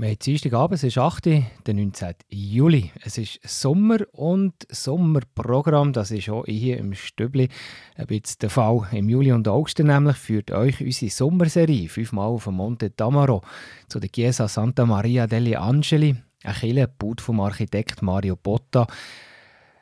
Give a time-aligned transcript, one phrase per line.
[0.00, 1.24] Wir haben Dienstagabend, es ist 8.
[1.24, 2.14] der 19.
[2.28, 2.92] Juli.
[3.04, 5.92] Es ist Sommer und Sommerprogramm.
[5.92, 7.48] Das ist auch hier im Stübli
[7.96, 8.86] ein bisschen der Fall.
[8.92, 13.42] Im Juli und August nämlich führt euch unsere Sommerserie fünfmal auf Monte Tamaro
[13.88, 18.86] zu der Chiesa Santa Maria degli Angeli, eine Kirche gebaut vom Architekt Mario Botta.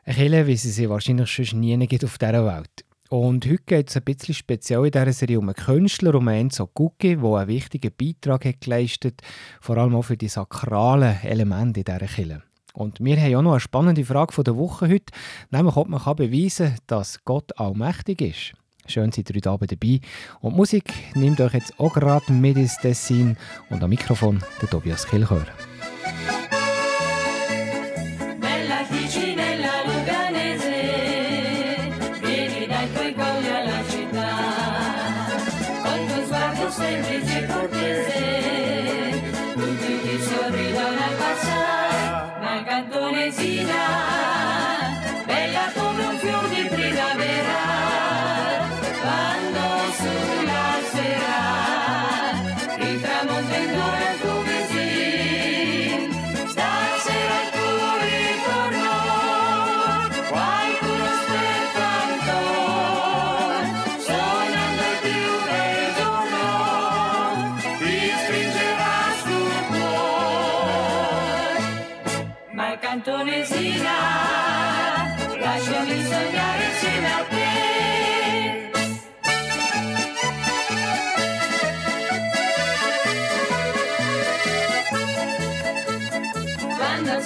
[0.04, 2.85] Eine Kirche, wie sie sie wahrscheinlich schon nie gibt auf dieser Welt.
[3.08, 6.66] Und heute geht es ein bisschen speziell in dieser Serie um einen Künstler, um Enzo
[6.66, 9.22] Gucci, der einen wichtigen Beitrag hat geleistet
[9.60, 12.42] vor allem auch für die sakralen Elemente in dieser Kirche.
[12.74, 15.12] Und wir haben auch noch eine spannende Frage der Woche heute,
[15.50, 18.52] nämlich ob man kann beweisen kann, dass Gott allmächtig ist.
[18.88, 20.00] Schön seid ihr heute Abend dabei.
[20.40, 23.36] Und die Musik nimmt euch jetzt auch gerade mit ins Dessin
[23.70, 25.46] und am Mikrofon der Tobias Kilchör.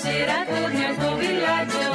[0.02, 1.89] Dann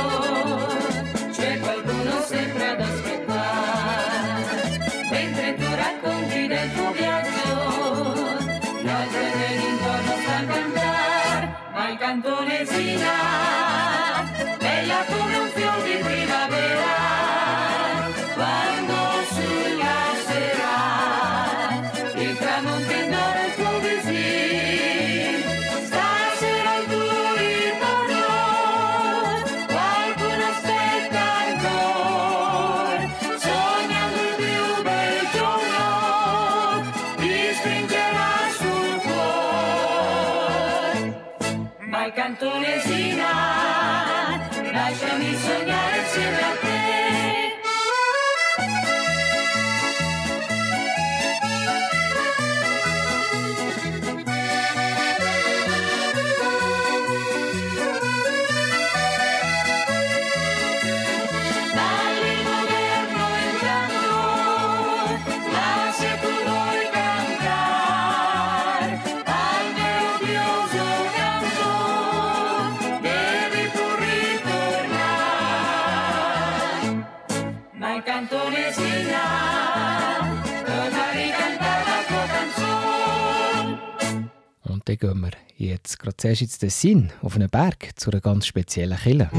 [85.05, 89.29] gehen wir jetzt gerade zuerst ins Tessin, auf einen Berg, zu einer ganz speziellen Kille.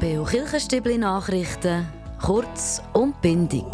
[0.00, 1.86] Beo Kirchenstübli Nachrichten,
[2.20, 3.66] kurz und bindig.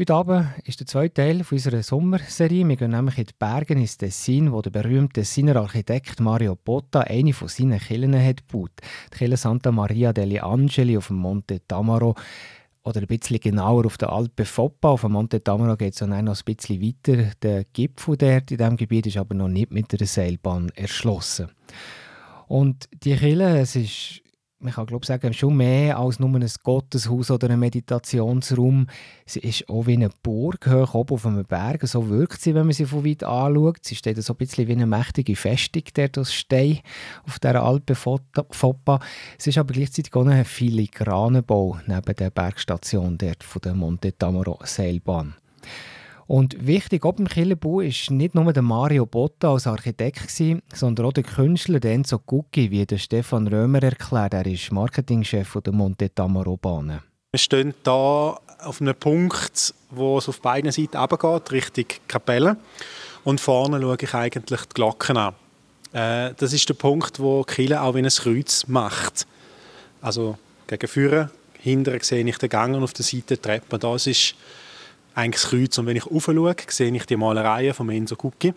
[0.00, 2.66] Heute Abend ist der zweite Teil unserer Sommerserie.
[2.66, 7.00] Wir gehen nämlich in die Berge ins Tessin, wo der berühmte Tessiner Architekt Mario Botta
[7.00, 8.70] eine von seinen Kirchen hat gebaut.
[9.12, 12.14] Die Kirche Santa Maria degli Angeli auf dem Monte Tamaro.
[12.82, 14.88] Oder ein bisschen genauer auf der Alpe Foppa.
[14.88, 17.32] Auf dem Monte Tamaro geht es dann noch ein bisschen weiter.
[17.42, 21.50] Der Gipfel dort in diesem Gebiet ist aber noch nicht mit der Seilbahn erschlossen.
[22.48, 24.22] Und die Kirche, es ist
[24.60, 28.86] man kann glaube sagen, schon mehr als nur ein Gotteshaus oder ein Meditationsraum.
[29.24, 31.86] Sie ist auch wie eine Burg hoch oben auf einem Berg.
[31.86, 33.78] So wirkt sie, wenn man sie von weit anschaut.
[33.82, 36.80] Sie steht so ein bisschen wie eine mächtige Festung dort aus Stein
[37.26, 39.00] auf dieser Alpe Foppa.
[39.38, 44.58] Es ist aber gleichzeitig auch ein Filigranenbau neben der Bergstation dort von der Monte Tamaro
[44.64, 45.34] Seilbahn.
[46.30, 51.06] Und wichtig ob dem Killerbau ist nicht nur der Mario Botta als Architekt, gewesen, sondern
[51.06, 54.34] auch der Künstler Enzo Gucci, wie der Stefan Römer erklärt.
[54.34, 57.00] Er ist Marketingchef der Monte Tamaro Bahnen.
[57.32, 62.56] Wir stehen hier auf einem Punkt, wo es auf beiden Seiten runtergeht, Richtung Kapelle.
[63.24, 65.34] Und vorne schaue ich eigentlich die Glocken an.
[65.92, 69.26] Äh, das ist der Punkt, wo Kille auch wie ein Kreuz macht.
[70.00, 70.38] Also
[70.68, 73.80] gegen vorne, hinten sehe ich den Gang und auf der Seite die Treppe.
[73.80, 74.36] Das ist
[75.20, 75.78] eigentlich das Kreuz.
[75.78, 78.54] Und wenn ich aufschaue, sehe ich die Malereien von Enzo Gucci.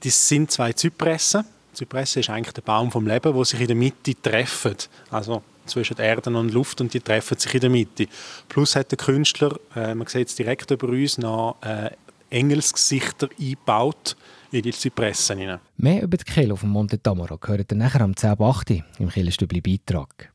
[0.00, 1.44] Das sind zwei Zypressen.
[1.72, 4.76] Zypresse ist eigentlich der Baum vom Leben, wo sich in der Mitte treffen.
[5.10, 8.06] Also zwischen Erde und Luft und die treffen sich in der Mitte.
[8.48, 11.90] Plus hat der Künstler, äh, man sieht es direkt über uns, noch äh,
[12.30, 14.16] Engelsgesichter eingebaut
[14.52, 15.40] in die Zypressen.
[15.40, 15.60] Rein.
[15.76, 18.82] Mehr über die Kille auf dem Monte Tamaro gehört ihr nachher am 10.8.
[18.98, 20.32] im Killenstübli Beitrag.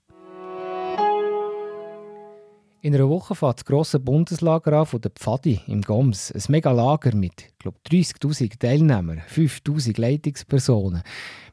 [2.83, 6.31] In einer Woche fährt das grosse Bundeslager an von der Pfadi im Goms.
[6.31, 11.03] Ein Megalager mit glaub, 30'000 Teilnehmern, 5'000 Leitungspersonen,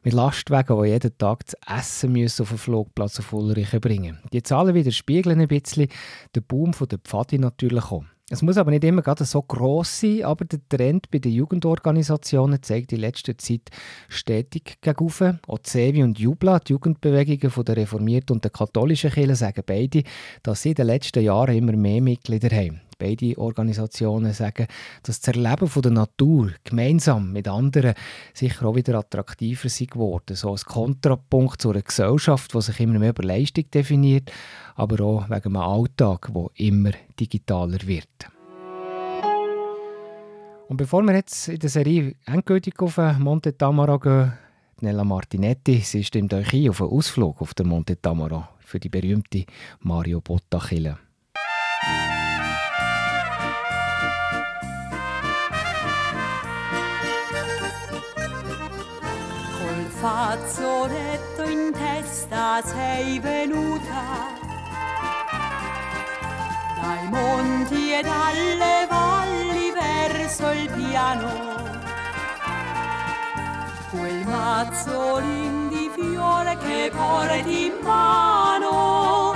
[0.01, 4.17] mit Lastwagen, die jeden Tag zu essen müssen auf den Flugplatz auf Ulrichen bringen.
[4.33, 5.89] Die Zahlen widerspiegeln ein bisschen
[6.35, 8.05] den Boom von der Pfadi natürlich auch.
[8.31, 12.61] Es muss aber nicht immer gerade so gross sein, aber der Trend bei den Jugendorganisationen
[12.61, 13.71] zeigt in letzter Zeit
[14.07, 15.39] stetig gegenüber.
[15.47, 20.03] Auch Cevi und Jubla, die Jugendbewegungen der reformierten und der katholischen Kirche, sagen beide,
[20.43, 22.81] dass sie in den letzten Jahren immer mehr Mitglieder haben.
[22.99, 24.67] Beide Organisationen sagen,
[25.03, 27.93] dass das Erleben von der Natur gemeinsam mit anderen
[28.33, 30.35] sicher auch wieder attraktiver ist geworden.
[30.35, 34.31] So als Kontrapunkt zu einer Gesellschaft, die sich immer mehr über Leistung definiert,
[34.75, 38.27] aber auch wegen einem Alltag, der immer digitaler wird.
[40.67, 44.33] Und bevor wir jetzt in der Serie endgültig auf Monte Tamaro gehen,
[44.81, 48.89] Nella Martinetti, sie stimmt euch ein auf einen Ausflug auf den Monte Tamaro für die
[48.89, 49.45] berühmte
[49.81, 50.59] Mario Botta
[59.99, 64.37] fazzoletto in testa sei venuta.
[66.81, 71.57] Dai monti e dalle valli verso il piano.
[73.91, 79.35] Quel mazzolin di fiore che porti in mano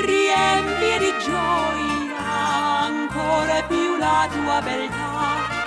[0.00, 2.24] riempie di gioia
[2.84, 5.60] ancora più la tua beltà.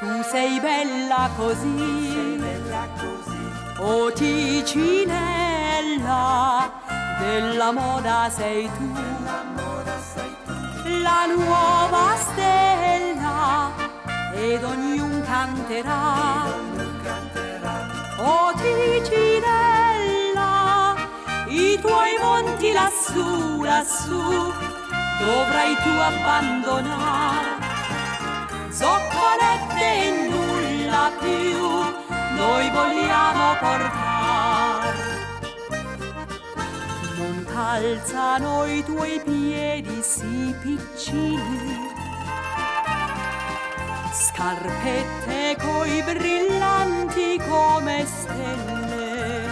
[0.00, 2.44] Tu sei bella così
[3.78, 4.70] O Ticinella,
[7.18, 8.92] della moda sei tu,
[11.02, 13.72] la nuova stella,
[14.32, 16.44] ed ognun canterà.
[18.18, 19.74] O Ticinella,
[21.48, 24.52] i tuoi monti lassù, lassù,
[25.18, 27.62] dovrai tu abbandonare.
[28.70, 32.02] Zoccolette e nulla più
[32.36, 35.12] noi vogliamo portare.
[37.16, 41.90] Non calzano i tuoi piedi sì piccini,
[44.12, 49.46] scarpette coi brillanti come stelle,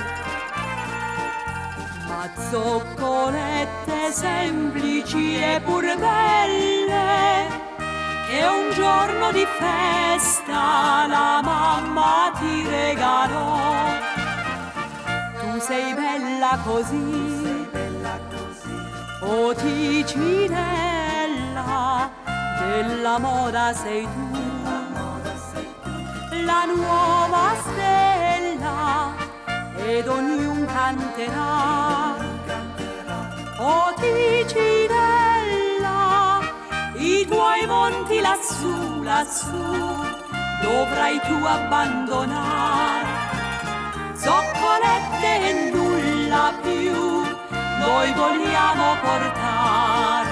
[2.09, 7.62] ma zoccolette semplici e pur belle
[8.33, 13.85] e un giorno di festa la mamma ti regalò.
[15.39, 17.69] Tu sei bella così,
[19.21, 20.51] o Ticinella,
[22.59, 24.31] della moda sei tu,
[26.47, 29.13] la nuova stella,
[29.77, 32.15] ed ognuno canterà.
[33.59, 35.12] O Ticinella,
[37.23, 39.63] i tuoi monti lassù, lassù,
[40.61, 43.11] dovrai tu abbandonare.
[44.15, 47.23] Zoccolette e nulla più,
[47.79, 50.32] noi vogliamo portare.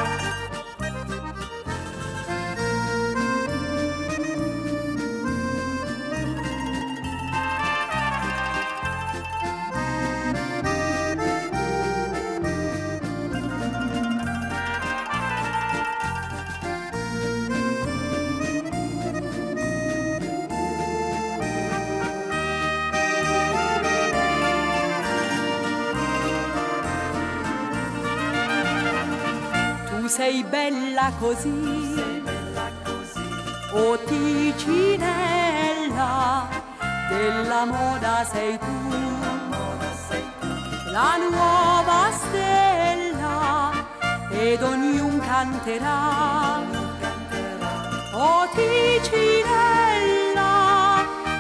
[30.31, 32.71] Sei bella così, sei bella
[33.73, 34.69] o Ticinella,
[37.09, 38.93] della moda sei tu,
[40.93, 43.73] la nuova stella,
[44.31, 46.61] ed ognun canterà.
[48.13, 49.49] O Ticinella,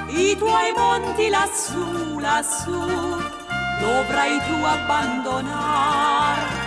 [0.09, 2.81] i tuoi monti lassù, lassù,
[3.81, 6.60] dovrai tu abbandonare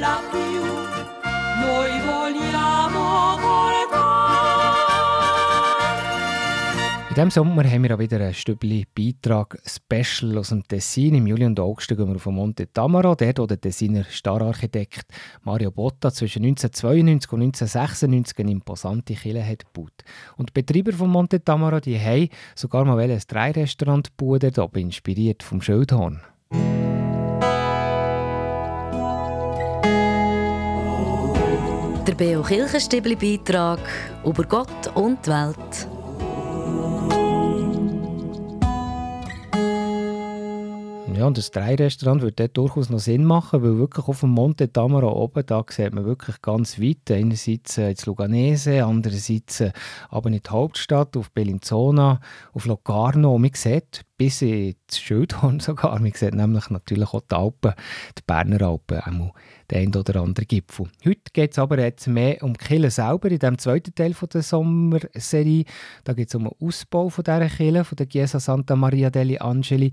[0.00, 0.62] nulla più.
[1.60, 3.08] Noi vogliamo.
[7.08, 11.16] In diesem Sommer haben wir auch wieder ein Stübli Beitrag Special aus dem Tessin.
[11.16, 15.06] Im Juli und August gehen wir auf Monte Tamaro, dort wo der Tessiner Stararchitekt
[15.42, 20.04] Mario Botta zwischen 1992 und 1996 eine imposante Kille hat gebaut.
[20.36, 25.60] Und die Betreiber von Monte Tamaro die haben sogar mal ein Drei-Restaurant gebaut, inspiriert vom
[25.60, 26.20] Schildhorn.
[32.10, 33.78] Der Beo Kirchenstibli Beitrag
[34.24, 35.99] über Gott und die Welt.
[41.20, 44.72] Ja, und das Drei-Restaurant würde dort durchaus noch Sinn machen, weil wirklich auf dem Monte
[44.72, 47.10] Tamaro oben, da sieht man wirklich ganz weit.
[47.10, 49.72] Einerseits äh, ins Luganese, andererseits äh,
[50.08, 52.20] aber in die Hauptstadt, auf Bellinzona,
[52.54, 53.34] auf Locarno.
[53.34, 56.00] Und man sieht bis ins Schildhorn sogar.
[56.00, 57.74] Man sieht nämlich natürlich auch die Alpen,
[58.16, 59.34] die Berner Alpen, auch
[59.70, 60.88] den einen oder anderen Gipfel.
[61.04, 64.42] Heute geht es aber jetzt mehr um Kille selber, in dem zweiten Teil von der
[64.42, 65.66] Sommerserie.
[66.04, 69.36] Da geht es um den Ausbau von dieser Kille, von der Chiesa Santa Maria degli
[69.36, 69.92] Angeli.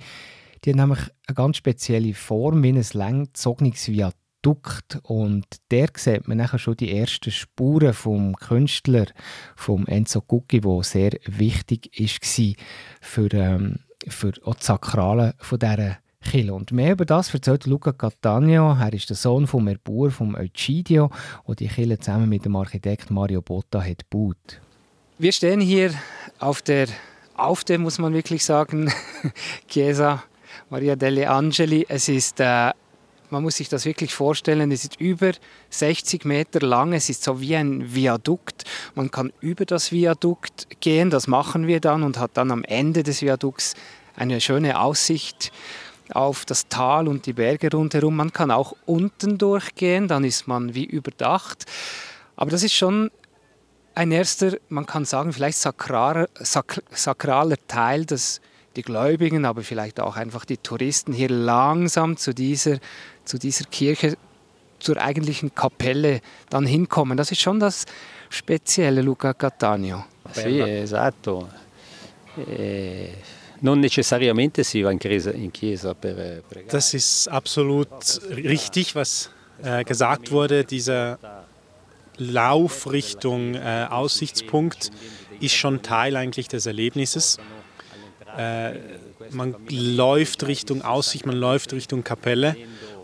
[0.64, 5.00] Die haben nämlich eine ganz spezielle Form, wie ein langgezogenes Viadukt.
[5.04, 9.06] Und der sieht man nachher schon die ersten Spuren vom Künstler,
[9.56, 12.54] vom Enzo Gucci, der sehr wichtig war
[13.02, 16.54] für, ähm, für auch das Sakrale von dieser Kille.
[16.54, 18.78] Und mehr über das erzählt Luca Catania.
[18.80, 21.10] Er ist der Sohn vom Erbauer, vom Egidio,
[21.48, 24.60] der die Kille zusammen mit dem Architekt Mario Botta hat gebaut.
[25.18, 25.92] Wir stehen hier
[26.40, 26.88] auf der,
[27.36, 28.92] auf der muss man wirklich sagen,
[29.68, 30.24] Chiesa
[30.70, 31.86] Maria delle Angeli.
[31.88, 32.72] Es ist, äh,
[33.30, 35.32] man muss sich das wirklich vorstellen, es ist über
[35.70, 38.66] 60 Meter lang, es ist so wie ein Viadukt.
[38.94, 43.04] Man kann über das Viadukt gehen, das machen wir dann und hat dann am Ende
[43.04, 43.76] des Viadukts
[44.16, 45.54] eine schöne Aussicht
[46.12, 48.18] auf das Tal und die Berge rundherum.
[48.18, 51.66] Man kann auch unten durchgehen, dann ist man wie überdacht.
[52.36, 53.10] Aber das ist schon
[53.96, 58.42] ein erster, man kann sagen, vielleicht sakraler, sak sakraler Teil des
[58.78, 62.78] die Gläubigen, aber vielleicht auch einfach die Touristen hier langsam zu dieser,
[63.26, 64.18] zu dieser Kirche,
[64.80, 67.18] zur eigentlichen Kapelle dann hinkommen.
[67.18, 67.86] Das ist schon das
[68.30, 70.06] Spezielle, Luca Cattaneo.
[70.32, 71.48] Sì, esatto.
[72.36, 73.14] E
[73.60, 76.72] non necessariamente si va in chiesa, in chiesa per pregare.
[76.72, 77.90] Das ist absolut
[78.30, 79.32] richtig, was
[79.64, 80.64] äh, gesagt wurde.
[80.64, 81.18] Dieser
[82.18, 84.92] Lauf Richtung äh, Aussichtspunkt
[85.40, 87.40] ist schon Teil eigentlich des Erlebnisses.
[88.38, 88.74] Äh,
[89.32, 92.56] man läuft Richtung Aussicht, man läuft Richtung Kapelle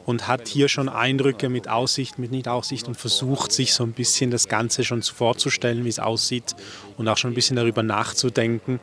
[0.06, 4.32] und hat hier schon Eindrücke mit Aussicht, mit Nicht-Aussicht und versucht sich so ein bisschen
[4.32, 6.56] das Ganze schon vorzustellen, wie es aussieht
[6.98, 8.80] und auch schon ein bisschen darüber nachzudenken,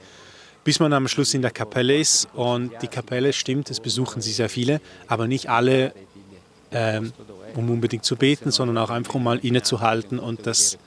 [0.65, 2.29] bis man am Schluss in der Kapelle ist.
[2.35, 5.93] Und die Kapelle stimmt, es besuchen sie sehr viele, aber nicht alle,
[6.73, 7.13] ähm,
[7.55, 10.79] um unbedingt zu beten, sondern auch einfach um mal innezuhalten und das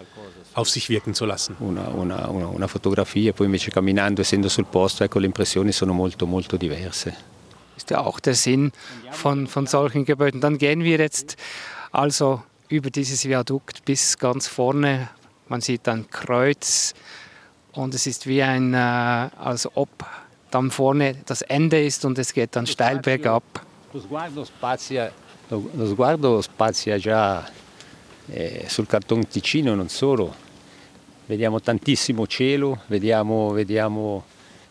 [0.53, 1.55] auf sich wirken zu lassen.
[1.60, 5.93] Una, una, una, una fotografia, poi invece camminando, essendo sul posto, ecco, le impressioni sono
[5.93, 7.13] molto, molto diverse.
[7.75, 8.72] Ist ja auch der Sinn
[9.12, 10.39] von, von solchen Gebäuden.
[10.41, 11.38] Dann gehen wir jetzt
[11.91, 15.10] also über dieses Viadukt bis ganz vorne.
[15.48, 16.93] Man sieht ein Kreuz
[17.74, 19.89] und es ist wie ein, äh, als ob
[20.51, 23.43] dann vorne das Ende ist und es geht dann steil bergab.
[23.91, 25.12] Lo sguardo spazia,
[25.50, 27.43] lo sguardo spazia già
[28.27, 30.34] eh, sul Canton Ticino, non solo.
[31.25, 34.25] Vediamo tantissimo cielo, vediamo, vediamo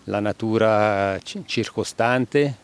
[0.04, 2.56] la natura circostante,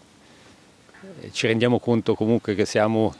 [1.21, 3.15] eh, ci rendiamo conto comunque che siamo,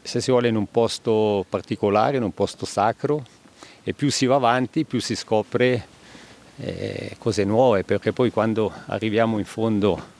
[0.00, 3.24] se si vuole, in un posto particolare, in un posto sacro
[3.84, 5.86] e più si va avanti più si scopre
[6.56, 10.10] eh, cose nuove, perché poi quando arriviamo in fondo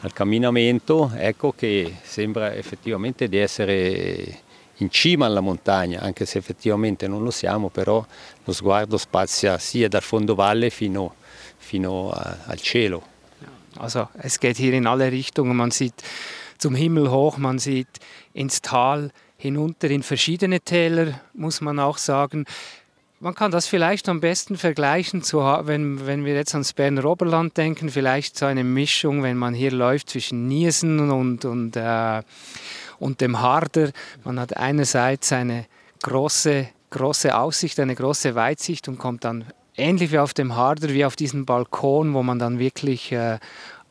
[0.00, 4.42] al camminamento ecco che sembra effettivamente di essere
[4.78, 8.04] in cima alla montagna, anche se effettivamente non lo siamo, però
[8.44, 11.14] lo sguardo spazia sia dal fondovalle fino,
[11.56, 13.02] fino a, al cielo.
[13.76, 16.02] Also es geht hier in alle Richtungen, man sieht
[16.58, 17.88] zum Himmel hoch, man sieht
[18.32, 22.44] ins Tal hinunter, in verschiedene Täler, muss man auch sagen.
[23.20, 27.56] Man kann das vielleicht am besten vergleichen, zu, wenn, wenn wir jetzt ans Berner Oberland
[27.56, 32.22] denken, vielleicht so eine Mischung, wenn man hier läuft zwischen Niesen und, und äh,
[32.98, 33.90] und dem Harder.
[34.24, 35.66] Man hat einerseits eine
[36.02, 39.44] große, große Aussicht, eine große Weitsicht und kommt dann
[39.76, 43.38] ähnlich wie auf dem Harder, wie auf diesem Balkon, wo man dann wirklich äh,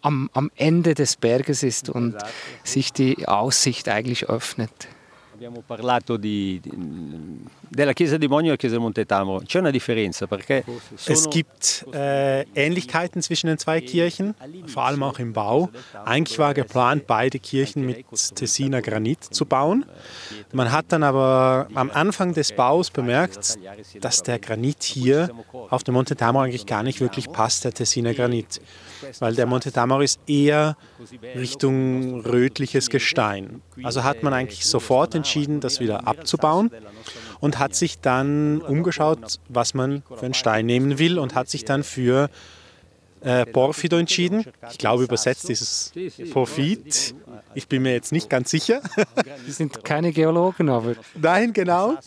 [0.02, 2.16] am, am Ende des Berges ist und
[2.64, 4.88] sich die Aussicht eigentlich öffnet.
[5.38, 6.60] Abbiamo parlato di,
[7.70, 9.44] della Chiesa di Monio e der Chiesa di Montetamaro.
[9.46, 10.64] C'è una differenza perché
[11.06, 14.34] Es gibt äh, Ähnlichkeiten zwischen den zwei Kirchen,
[14.66, 15.70] vor allem auch im Bau.
[16.06, 18.04] Eigentlich war geplant, beide Kirchen mit
[18.34, 19.86] Tessiner Granit zu bauen.
[20.54, 23.60] Man hat dann aber am Anfang des Baus bemerkt,
[24.02, 25.30] dass der Granit hier
[25.70, 28.60] auf dem Monte Tamaro eigentlich gar nicht wirklich passt, der Tessiner Granit.
[29.20, 30.76] Weil der Monte Tamaro ist eher
[31.36, 33.62] Richtung rötliches Gestein.
[33.84, 36.72] Also hat man eigentlich sofort entschieden, das wieder abzubauen
[37.40, 41.66] und hat sich dann umgeschaut, was man für einen Stein nehmen will und hat sich
[41.66, 42.30] dann für
[43.22, 44.46] äh, Porfido entschieden.
[44.72, 45.92] Ich glaube, übersetzt ist es
[46.32, 47.16] Porphid.
[47.54, 48.82] Ich bin mir jetzt nicht ganz sicher.
[49.46, 51.98] Wir sind keine Geologen, aber Nein, genau.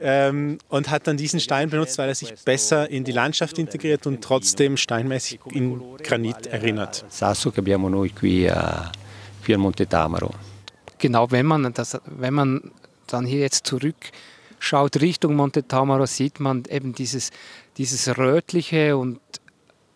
[0.00, 4.06] Ähm, und hat dann diesen Stein benutzt, weil er sich besser in die Landschaft integriert
[4.06, 7.04] und trotzdem steinmäßig in Granit erinnert.
[7.08, 8.90] Sasso che abbiamo noi qui, a,
[9.44, 10.30] qui al Monte Tamaro.
[11.00, 12.70] genau, wenn man, das, wenn man
[13.08, 17.30] dann hier jetzt zurückschaut Richtung Monte Tamaro, sieht man eben dieses,
[17.76, 19.18] dieses Rötliche und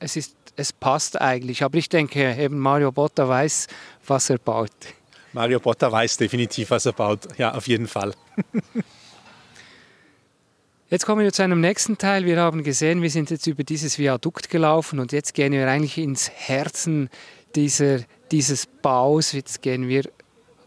[0.01, 1.63] es, ist, es passt eigentlich.
[1.63, 3.67] Aber ich denke, eben Mario Botta weiß,
[4.07, 4.71] was er baut.
[5.33, 7.21] Mario Botta weiß definitiv, was er baut.
[7.39, 8.15] Ja, auf jeden Fall.
[10.91, 12.25] Jetzt kommen wir zu einem nächsten Teil.
[12.25, 15.99] Wir haben gesehen, wir sind jetzt über dieses Viadukt gelaufen und jetzt gehen wir eigentlich
[15.99, 17.09] ins Herzen
[17.57, 19.33] dieser, dieses Baus.
[19.33, 20.05] Jetzt gehen wir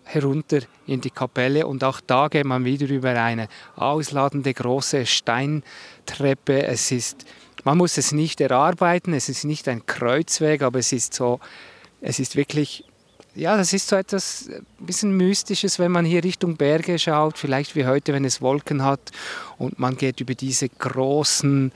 [0.03, 6.63] herunter in die Kapelle und auch da geht man wieder über eine ausladende große Steintreppe.
[6.63, 7.25] Es ist,
[7.67, 11.41] man muss es nicht erarbeiten, es ist nicht ein Kreuzweg, aber es ist so,
[11.99, 12.85] es ist wirklich,
[13.35, 17.75] ja, das ist so etwas ein bisschen Mystisches, wenn man hier Richtung Berge schaut, vielleicht
[17.75, 19.11] wie heute, wenn es Wolken hat
[19.57, 21.73] und man geht über diese großen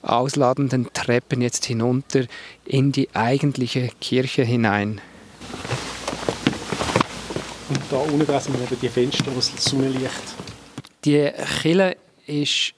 [0.00, 2.24] ausladenden Treppen jetzt hinunter
[2.64, 5.02] in die eigentliche Kirche hinein.
[7.68, 10.34] Und da unten sind eben die Fenster, wo das Sonnenlicht
[11.04, 12.75] Die Kille ist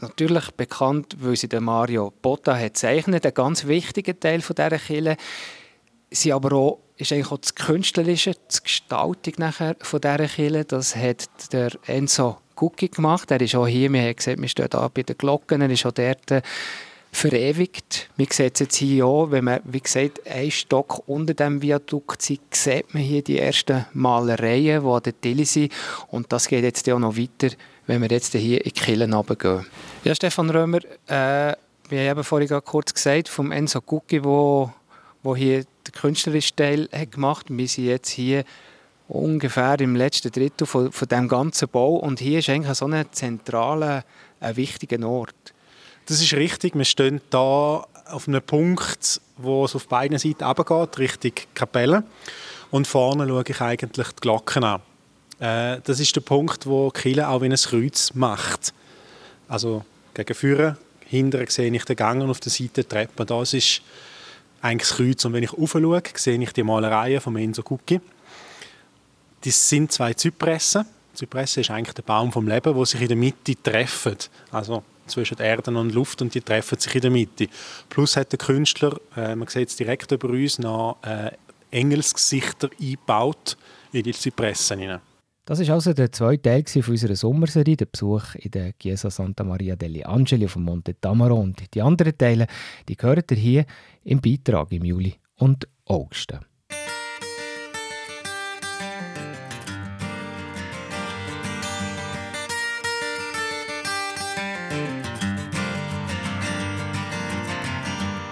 [0.00, 4.78] natürlich bekannt, weil sie der Mario Botta hat gezeichnet, ein ganz wichtiger Teil von dieser
[4.78, 5.16] Kille.
[6.10, 10.96] Sie aber auch, ist eigentlich auch das Künstlerische, die Gestaltung nachher von dieser Kille, das
[10.96, 13.30] hat der Enzo Gucci gemacht.
[13.30, 15.86] Er ist auch hier, wir haben gesehen, wir stehen da bei den Glocken, er ist
[15.86, 16.42] auch dort äh,
[17.18, 18.08] verewigt.
[18.16, 22.22] Man sieht es jetzt hier auch, wenn man, wie gesagt, einen Stock unter dem Viadukt
[22.22, 25.72] sieht, sieht man hier die ersten Malereien, die an der Tilly sind.
[26.10, 27.54] Und das geht jetzt auch noch weiter,
[27.86, 29.66] wenn wir jetzt hier in die Kirche runtergehen.
[30.04, 31.54] Ja, Stefan Römer, äh,
[31.88, 34.72] wir haben eben vorhin gerade kurz gesagt, vom Enzo Gucci, wo,
[35.22, 38.44] wo hier den künstlerischen Teil hat gemacht Wir sind jetzt hier
[39.08, 43.06] ungefähr im letzten Drittel von, von dem ganzen Bau und hier ist eigentlich so ein
[43.10, 44.04] zentraler,
[44.38, 45.54] ein wichtiger Ort.
[46.08, 46.74] Das ist richtig.
[46.74, 52.02] Wir stehen da auf einem Punkt, wo es auf beiden Seiten runtergeht, Richtung Kapelle.
[52.70, 54.80] Und vorne schaue ich eigentlich die Glocken an.
[55.38, 58.72] Äh, das ist der Punkt, wo Kirche auch wie ein Kreuz macht.
[59.48, 63.26] Also gegen vorne, hinten sehe ich den Gang und auf der Seite die Treppe.
[63.26, 63.82] Das ist
[64.62, 65.26] eigentlich das Kreuz.
[65.26, 68.00] Und wenn ich rauf schaue, sehe ich die Malereien von Enzo Gucci.
[69.44, 70.86] Das sind zwei Zypressen.
[71.12, 74.16] Zypresse ist eigentlich der Baum vom Leben, wo sich in der Mitte treffen.
[74.50, 77.48] Also zwischen Erde und Luft und die treffen sich in der Mitte.
[77.88, 81.30] Plus hat der Künstler, äh, man sieht es direkt über uns, noch äh,
[81.70, 83.56] Engelsgesichter eingebaut
[83.92, 84.82] in die Zypressen.
[84.82, 85.00] Rein.
[85.48, 89.76] Das ist also der zweite Teil unserer Sommerserie, der Besuch in der Chiesa Santa Maria
[89.76, 91.36] degli Angeli auf dem Monte Tamaro.
[91.36, 92.46] Und die anderen Teile,
[92.86, 93.66] die gehört ihr hier
[94.04, 96.34] im Beitrag im Juli und August.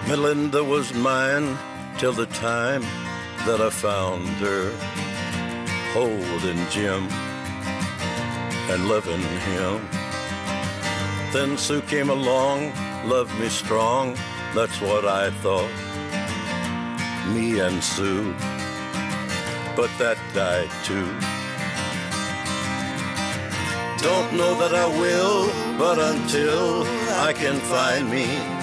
[0.07, 1.57] Melinda was mine
[1.97, 2.81] till the time
[3.45, 4.71] that I found her
[5.91, 7.09] holding Jim
[8.71, 9.85] and loving him.
[11.33, 12.71] Then Sue came along,
[13.05, 14.15] loved me strong,
[14.55, 15.75] that's what I thought.
[17.33, 18.33] Me and Sue,
[19.75, 21.09] but that died too.
[24.01, 26.83] Don't know that I will, but until
[27.27, 28.56] I can find me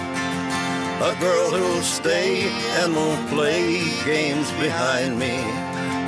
[1.04, 2.48] a girl who'll stay
[2.80, 5.36] and won't play games behind me.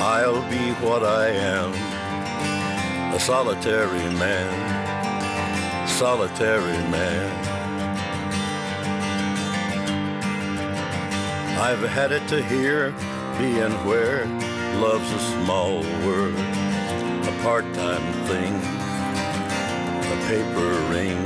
[0.01, 1.71] I'll be what I am,
[3.13, 7.29] a solitary man, solitary man.
[11.59, 12.91] I've had it to hear,
[13.37, 14.25] being where
[14.81, 18.55] love's a small word, a part-time thing,
[20.15, 21.19] a paper ring.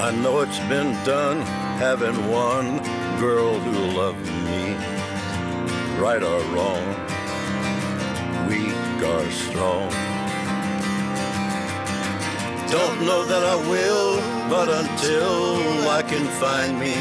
[0.00, 2.78] I know it's been done having one
[3.20, 4.74] girl who loved me,
[6.02, 6.84] right or wrong,
[8.48, 9.88] weak or strong.
[12.68, 14.16] Don't know that I will,
[14.50, 16.94] but until I can find me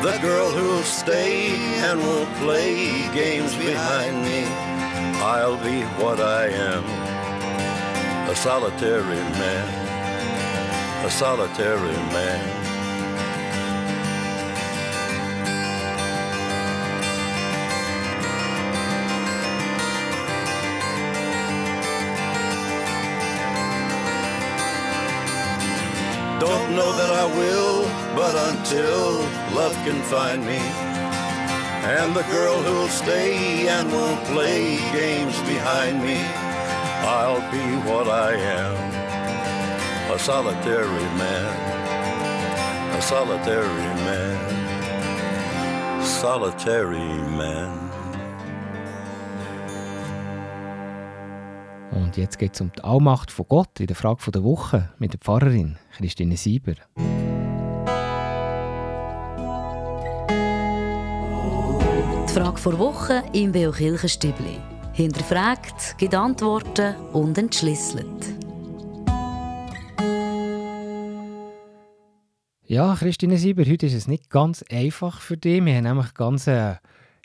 [0.00, 1.50] the girl who'll stay
[1.88, 2.76] and won't play
[3.12, 4.44] games behind me,
[5.20, 6.84] I'll be what I am,
[8.30, 12.59] a solitary man, a solitary man.
[27.38, 27.82] Will,
[28.14, 29.20] but until
[29.54, 30.60] love can find me,
[31.96, 36.18] and the girl who'll stay and won't play games behind me,
[37.02, 38.76] I'll be what I am,
[40.12, 41.52] a solitary man,
[42.98, 44.38] a solitary man,
[46.02, 47.90] solitary man.
[52.02, 55.12] Und jetzt geht es um die Allmacht von Gott in der Frage der Woche mit
[55.12, 56.74] der Pfarrerin Christine Sieber.
[62.26, 64.58] Die Frage der Woche im Beo Kirchenstübli.
[64.94, 68.34] Hinterfragt, gibt Antworten und entschlüsselt.
[72.64, 75.64] Ja, Christine Sieber, heute ist es nicht ganz einfach für dich.
[75.64, 76.76] Wir haben nämlich ganz, äh,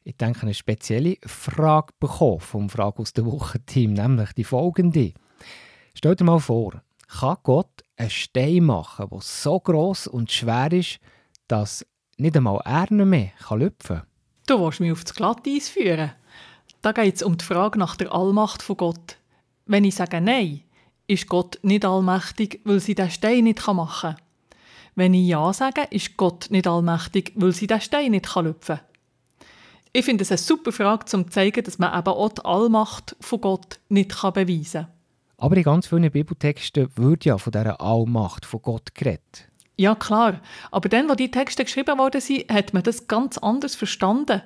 [0.05, 5.13] ich denke, eine spezielle Frage bekommen vom Frage aus der Woche-Team, nämlich die folgende.
[5.95, 10.99] Stell dir mal vor, kann Gott einen Stein machen, der so groß und schwer ist,
[11.47, 11.85] dass
[12.17, 14.07] nicht einmal er nicht mehr lüpfen kann?
[14.45, 16.11] Du willst mich auf das Glatteis führen.
[16.83, 19.17] Da geht es um die Frage nach der Allmacht von Gott.
[19.65, 20.61] Wenn ich sage Nein,
[21.07, 24.21] ist Gott nicht allmächtig, weil sie den Stein nicht machen kann.
[24.93, 28.94] Wenn ich Ja sage, ist Gott nicht allmächtig, weil sie den Stein nicht lüpfen kann.
[29.97, 33.15] Ich finde es eine super Frage, um zu zeigen, dass man eben auch die Allmacht
[33.21, 34.87] von Gott nicht beweisen kann.
[35.37, 39.47] Aber in ganz vielen Bibeltexten wird ja von dieser Allmacht von Gott geredet.
[39.77, 40.41] Ja, klar.
[40.69, 44.41] Aber dann, wo die Texte geschrieben worden sind, hat man das ganz anders verstanden.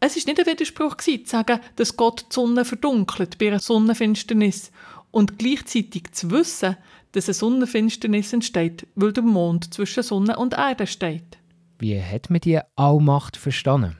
[0.00, 3.60] Es ist nicht ein Widerspruch gewesen, zu sagen, dass Gott die Sonne verdunkelt bei einer
[3.60, 4.72] Sonnenfinsternis
[5.10, 6.76] und gleichzeitig zu wissen,
[7.12, 11.38] dass eine Sonnenfinsternis entsteht, weil der Mond zwischen Sonne und Erde steht.
[11.78, 13.96] Wie hat man die Allmacht verstanden?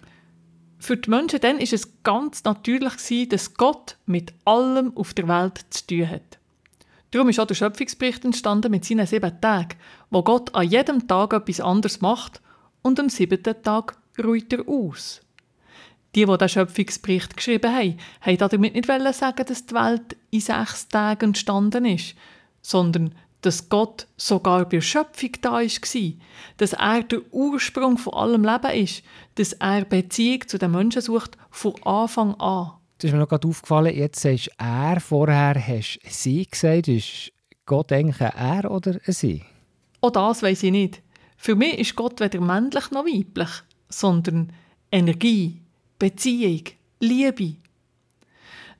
[0.83, 5.29] Für die Menschen dann ist es ganz natürlich gewesen, dass Gott mit allem auf der
[5.29, 6.39] Welt zu tun hat.
[7.13, 9.77] Darum ist auch der Schöpfungsbericht entstanden mit seinen sieben Tagen,
[10.11, 12.41] wo Gott an jedem Tag etwas anderes macht
[12.83, 15.21] und am siebten Tag ruht er aus.
[16.17, 20.89] Die, die den Schöpfungsbericht geschrieben haben, wollten damit nicht sagen, dass die Welt in sechs
[20.89, 22.17] Tagen entstanden ist,
[22.61, 26.13] sondern dass Gott sogar bei der Schöpfung da war,
[26.57, 29.03] dass er der Ursprung von allem Leben ist,
[29.35, 32.73] dass er Beziehung zu den Menschen sucht von Anfang an.
[32.99, 36.89] Das ist mir noch gerade aufgefallen, jetzt sagst du er, vorher hast du sie gesagt.
[36.89, 37.33] Ist
[37.67, 39.43] Gott eigentlich ein er oder ein sie?
[40.01, 41.03] Auch das weiß ich nicht.
[41.37, 43.51] Für mich ist Gott weder männlich noch weiblich,
[43.89, 44.53] sondern
[44.93, 45.61] Energie,
[45.99, 46.63] Beziehung,
[47.01, 47.57] Liebe.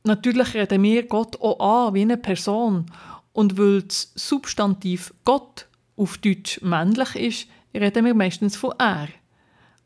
[0.05, 2.87] Natürlich reden wir Gott auch an wie eine Person.
[3.33, 5.67] Und weil das Substantiv Gott
[5.97, 9.09] auf Deutsch männlich ist, reden wir meistens von er.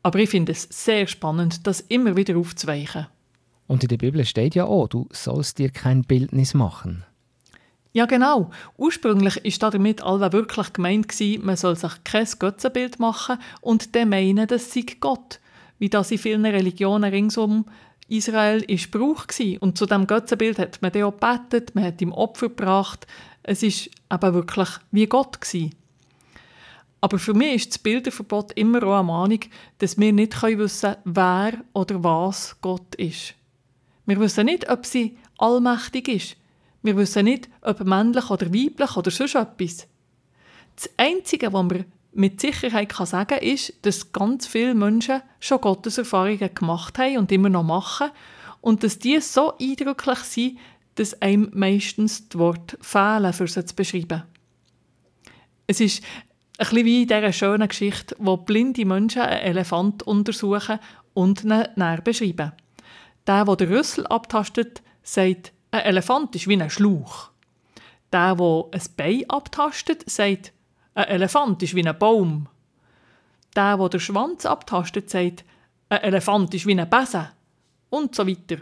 [0.03, 3.07] Aber ich finde es sehr spannend, das immer wieder aufzuweichen.
[3.67, 7.03] Und in der Bibel steht ja auch, du sollst dir kein Bildnis machen.
[7.93, 8.51] Ja, genau.
[8.77, 14.47] Ursprünglich war damit allweil wirklich gemeint, man soll sich kein Götzenbild machen und dann meinen,
[14.47, 15.39] das sei Gott.
[15.79, 17.65] Wie das in vielen Religionen ringsum
[18.07, 19.25] Israel ist Brauch.
[19.59, 23.07] Und zu dem Götzenbild hat man dann auch gebetet, man hat ihm Opfer gebracht.
[23.47, 25.39] Es war aber wirklich wie Gott.
[25.39, 25.73] Gewesen.
[26.99, 29.39] Aber für mich ist das Bilderverbot immer auch eine Mahnung,
[29.77, 33.35] dass wir nicht wissen können, wer oder was Gott ist.
[34.05, 36.35] Wir wissen nicht, ob sie allmächtig ist.
[36.81, 39.87] Wir wissen nicht, ob männlich oder weiblich oder sonst etwas.
[40.75, 46.53] Das Einzige, was man mit Sicherheit sagen kann, ist, dass ganz viele Menschen schon Gotteserfahrungen
[46.53, 48.09] gemacht haben und immer noch machen
[48.59, 50.57] und dass die so eindrücklich sind,
[50.97, 54.23] dass einem meistens die Worte fehlen, für sie zu beschreiben.
[55.67, 56.03] Es ist
[56.57, 60.79] ein bisschen wie in dieser schönen Geschichte, wo blinde Menschen einen Elefant untersuchen
[61.13, 62.51] und ihn näher beschreiben.
[63.27, 67.29] Der, der den Rüssel abtastet, sagt, ein Elefant ist wie ein Schlauch.
[68.11, 70.53] Der, der ein Bein abtastet, sagt,
[70.95, 72.47] ein Elefant ist wie ein Baum.
[73.55, 75.43] Der, der den Schwanz abtastet, sagt,
[75.89, 77.27] ein Elefant ist wie ein Besen.
[77.89, 78.57] Und so weiter.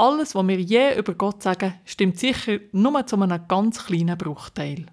[0.00, 4.86] Alles, was wir je über Gott sagen, stimmt sicher nur zu einem ganz kleinen Bruchteil.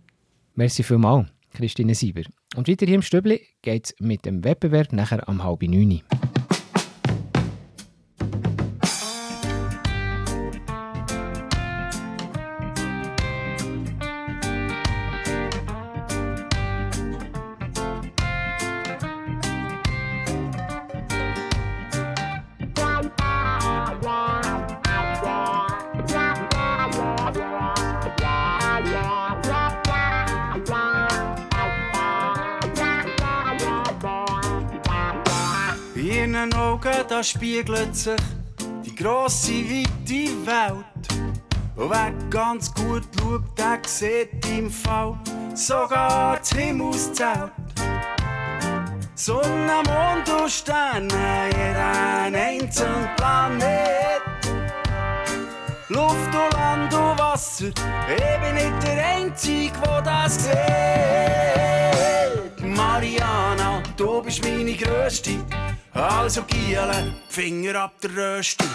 [0.56, 2.24] Merci vielmals, Christine Sieber.
[2.56, 6.02] Und weiter hier im Stübli geht es mit dem Wettbewerb nachher am halb neun.
[37.26, 38.16] Spiegelt sich
[38.86, 40.86] die grosse, weite Welt.
[41.76, 45.18] Und wer ganz gut schaut, der sieht im Fall
[45.54, 47.52] sogar das Himmelszelt.
[49.16, 54.22] Sonne, Mond und Sterne, jeder einzelnen Planet.
[55.90, 60.56] Luft und Land und Wasser, ich bin nicht der Einzige, der das sieht.
[62.76, 65.40] Mariana, du bist meine Größte,
[65.96, 68.66] also Giele, Finger ab der Röste.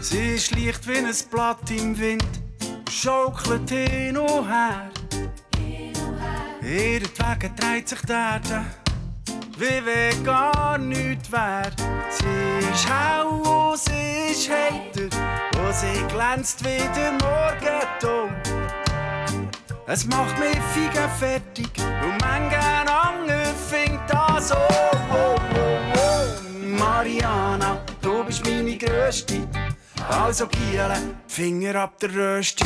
[0.00, 2.24] Sie ist leicht wie ein Blatt im Wind,
[2.90, 4.90] schaukelt hin und her.
[6.62, 8.64] Ihretwegen dreht sich die Erde,
[9.56, 11.70] wie wenn gar nichts wär.
[12.10, 15.08] Sie ist und sie ist heiter,
[15.60, 18.30] und sie glänzt wie der Morgenton.
[19.86, 24.56] Es macht mich figa fertig und manchen anderen findet das oh,
[25.12, 26.78] oh, oh, oh.
[26.78, 29.48] Mariana, du bist meine Größte.
[30.08, 30.96] Also Giele,
[31.26, 32.64] Finger ab der Röste.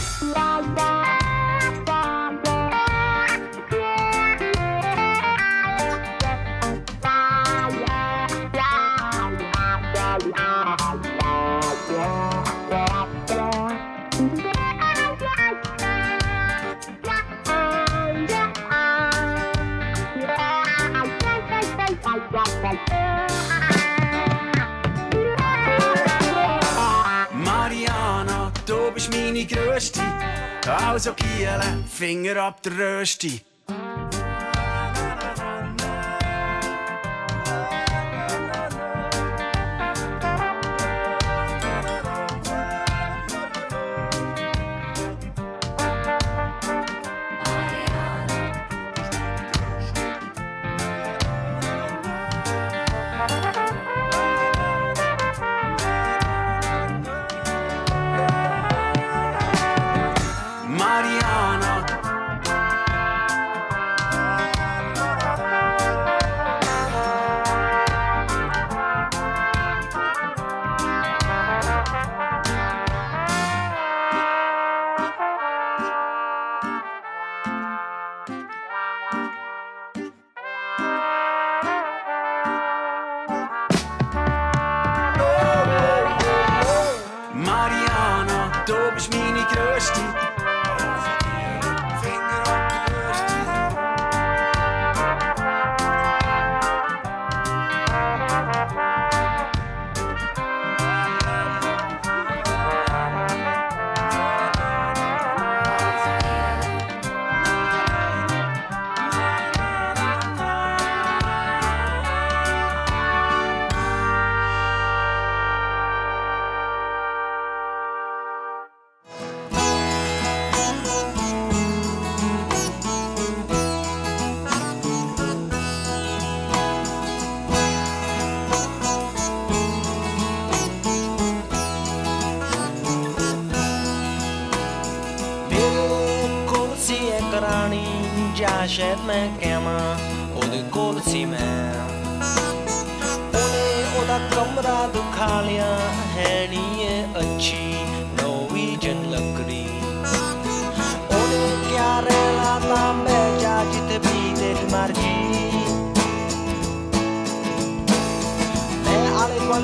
[29.74, 30.00] Größte.
[30.66, 33.40] Also Giele, Finger ab der Röste.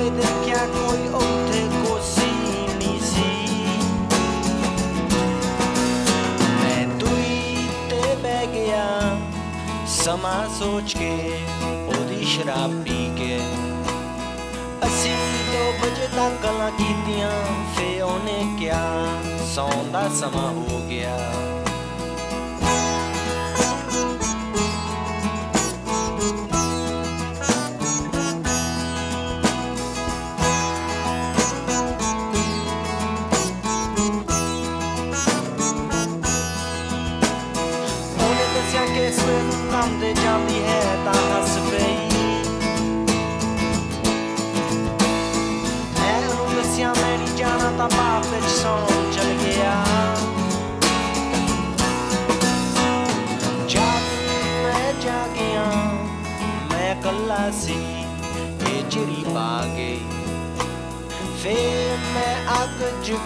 [0.00, 2.30] ਦੁਆਲੇ ਦੇਖਿਆ ਕੋਈ ਉੱਥੇ ਕੋਸੀ
[2.72, 3.24] ਨਹੀਂ ਸੀ
[6.52, 8.84] ਮੈਂ ਦੂਈ ਤੇ ਬਹਿ ਗਿਆ
[9.96, 11.10] ਸਮਾਂ ਸੋਚ ਕੇ
[11.88, 13.38] ਉਹਦੀ ਸ਼ਰਾਬ ਪੀ ਕੇ
[14.86, 15.14] ਅਸੀਂ
[15.52, 17.30] ਦੋ ਵਜੇ ਤੱਕ ਗੱਲਾਂ ਕੀਤੀਆਂ
[17.76, 19.20] ਫੇ ਉਹਨੇ ਕਿਹਾ
[19.54, 21.16] ਸੌਣ ਦਾ ਸਮਾਂ ਹੋ ਗਿਆ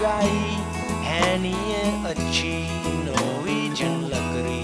[0.00, 0.56] लगाई
[1.06, 2.54] है नी ये अच्छी
[3.09, 4.59] नोवेजन लकड़ी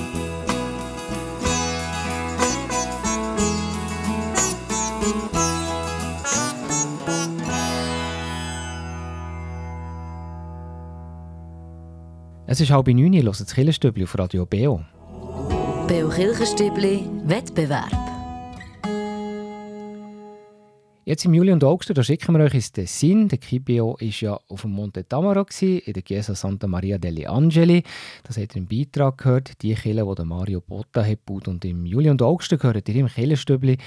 [12.49, 14.81] Es ist halb neun, ihr hört das Killenstübli auf Radio Beo.
[15.89, 18.10] Beo Kirchenstübli Wettbewerb.
[21.04, 23.28] Jetzt im Juli und August da schicken wir euch ins Tessin.
[23.28, 27.82] Der Kibio war ja auf dem Monte Tamaro, in der Chiesa Santa Maria degli Angeli.
[28.22, 31.48] Das habt ihr im Beitrag gehört, die Kille, die Mario Botta hat gebaut.
[31.48, 33.80] Und im Juli und August gehört ihr im Killenstübli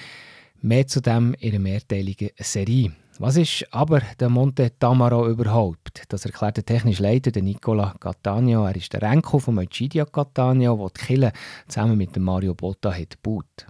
[0.63, 2.91] mehr zu dem in einer mehrteiligen Serie.
[3.21, 6.03] Was ist aber der Monte Tamaro überhaupt?
[6.09, 8.67] Das erklärt der technische Leiter der Nicola Cattaneo.
[8.67, 11.33] Er ist der Enkel von Egidio Cattaneo, der die Kille
[11.69, 13.67] zusammen mit dem Mario Botta hat gebaut.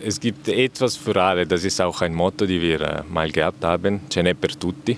[0.00, 1.46] Es gibt etwas für alle.
[1.46, 4.00] Das ist auch ein Motto, das wir äh, mal gehabt haben.
[4.08, 4.96] Ce n'è per tutti.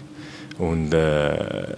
[0.59, 1.77] Und äh,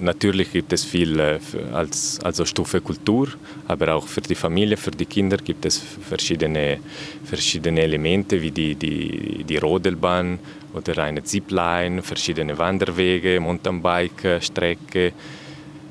[0.00, 1.38] natürlich gibt es viel äh,
[1.72, 3.28] als also Stufe Kultur,
[3.68, 6.78] aber auch für die Familie, für die Kinder gibt es verschiedene,
[7.24, 10.40] verschiedene Elemente wie die, die, die Rodelbahn
[10.72, 15.12] oder eine Zipline, verschiedene Wanderwege, Mountainbike-Strecke.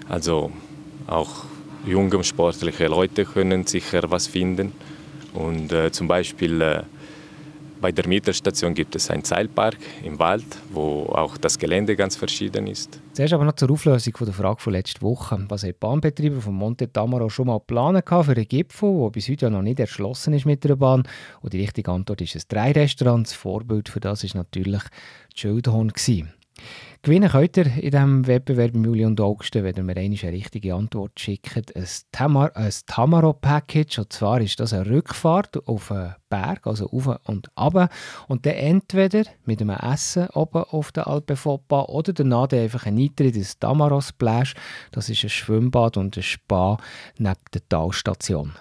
[0.09, 0.51] Also
[1.07, 1.45] auch
[1.85, 4.73] junge sportliche Leute können sicher was finden.
[5.33, 6.83] Und äh, zum Beispiel äh,
[7.83, 12.65] bei der Mieterstation gibt es einen Seilpark im Wald, wo auch das Gelände ganz verschieden
[12.67, 12.97] ist.
[13.11, 15.43] Zuerst aber noch zur Auflösung der Frage von letzter Woche.
[15.49, 19.27] Was haben die Bahnbetreiber von Monte Tamaro schon mal geplant für einen Gipfel, der bis
[19.27, 21.03] heute ja noch nicht erschlossen ist mit der Bahn?
[21.41, 23.27] Und die richtige Antwort ist ein Drei-Restaurant.
[23.27, 24.83] Das Vorbild für das ist natürlich
[25.35, 25.91] die Schildhorn.
[27.05, 30.73] Gewinnen könnt ihr in diesem Wettbewerb im Juli und August, wenn ihr mir eine richtige
[30.73, 33.99] Antwort schickt, ein, Tamar ein Tamaro-Package.
[33.99, 37.91] Und zwar ist das eine Rückfahrt auf einen Berg, also auf und ab.
[38.29, 42.97] Und dann entweder mit einem Essen oben auf der Alpe Foppa oder danach einfach ein
[42.97, 44.53] Eintritt ins Tamaro Splash.
[44.93, 46.77] Das ist ein Schwimmbad und ein Spa
[47.17, 48.53] neben der Talstation.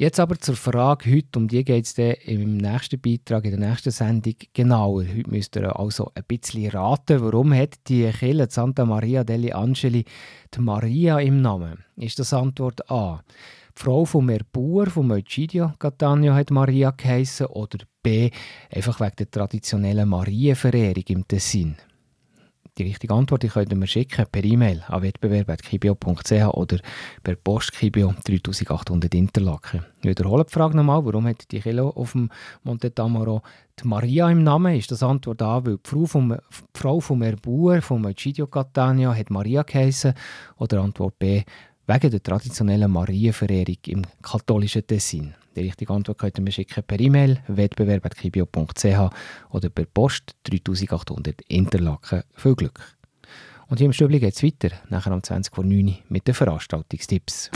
[0.00, 3.90] Jetzt aber zur Frage heute, um die geht es im nächsten Beitrag, in der nächsten
[3.90, 5.02] Sendung genauer.
[5.02, 10.04] Heute müsst ihr also ein bisschen raten, warum hat die Kirche Santa Maria degli Angeli
[10.54, 11.82] die Maria im Namen?
[11.96, 13.24] Ist das Antwort A?
[13.76, 18.30] Die Frau vom Erbauer, von Egidio Cattaneo, hat Maria geheissen oder B,
[18.70, 21.74] einfach wegen der traditionellen Marienverehrung im Tessin?
[22.78, 26.78] Die richtige Antwort die könnt ihr mir schicken per E-Mail an wettbewerb.kibio.ch oder
[27.24, 29.84] per Post Kibio 3800 Interlaken.
[30.00, 32.30] Ich wiederhole die Frage nochmal, warum hat die Kilo auf dem
[32.62, 33.42] Monte Tamaro
[33.82, 34.76] die Maria im Namen?
[34.76, 39.12] Ist das Antwort A, weil die Frau vom, die Frau vom Erbauer, vom Egidio Catania,
[39.12, 40.14] hat Maria geheissen?
[40.58, 41.42] Oder Antwort B,
[41.88, 45.34] wegen der traditionellen Marienverehrung im katholischen Tessin?
[45.58, 49.10] Die richtige Antwort könnt ihr mir schicken per E-Mail wettbewerb.kibio.ch
[49.50, 52.22] oder per Post 3800 Interlaken.
[52.32, 52.96] Viel Glück!
[53.66, 56.34] Und hier im Stübli geht es weiter, nachher um 20 vor 9 Uhr mit den
[56.34, 57.50] Veranstaltungstipps.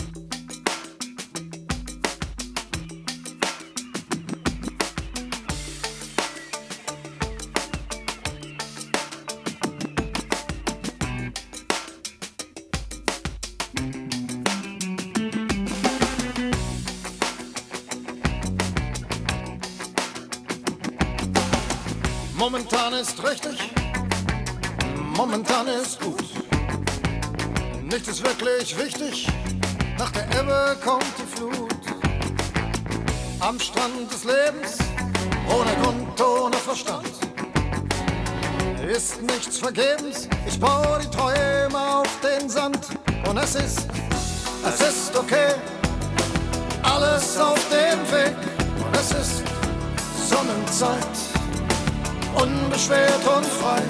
[52.72, 53.82] Unbeschwert und frei.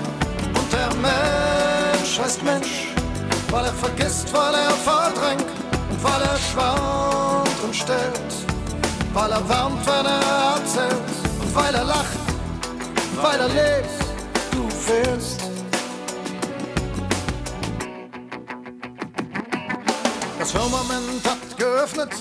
[0.59, 2.88] Und der Mensch heißt Mensch,
[3.51, 5.47] weil er vergisst, weil er verdrängt
[5.90, 8.33] und weil er schwant und stellt,
[9.14, 12.18] weil er wärmt, wenn er erzählt und weil er lacht,
[13.21, 13.90] weil er lebt,
[14.51, 15.40] du fehlst.
[20.38, 22.12] Das Firmament hat geöffnet,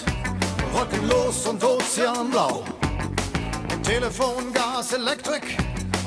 [0.72, 2.64] wolkenlos und ozeanblau.
[3.84, 5.58] Telefon, Gas, Elektrik,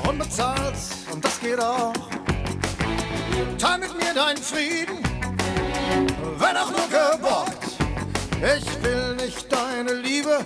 [0.07, 0.75] unbezahlt
[1.11, 1.93] und das geht auch.
[3.57, 4.97] Teil mit mir deinen Frieden,
[6.37, 7.63] wenn auch nur geborgt.
[8.35, 10.39] Ich will nicht deine Liebe,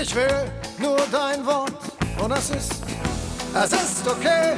[0.00, 1.72] ich will nur dein Wort.
[2.18, 2.72] Und es ist,
[3.54, 4.56] es ist okay,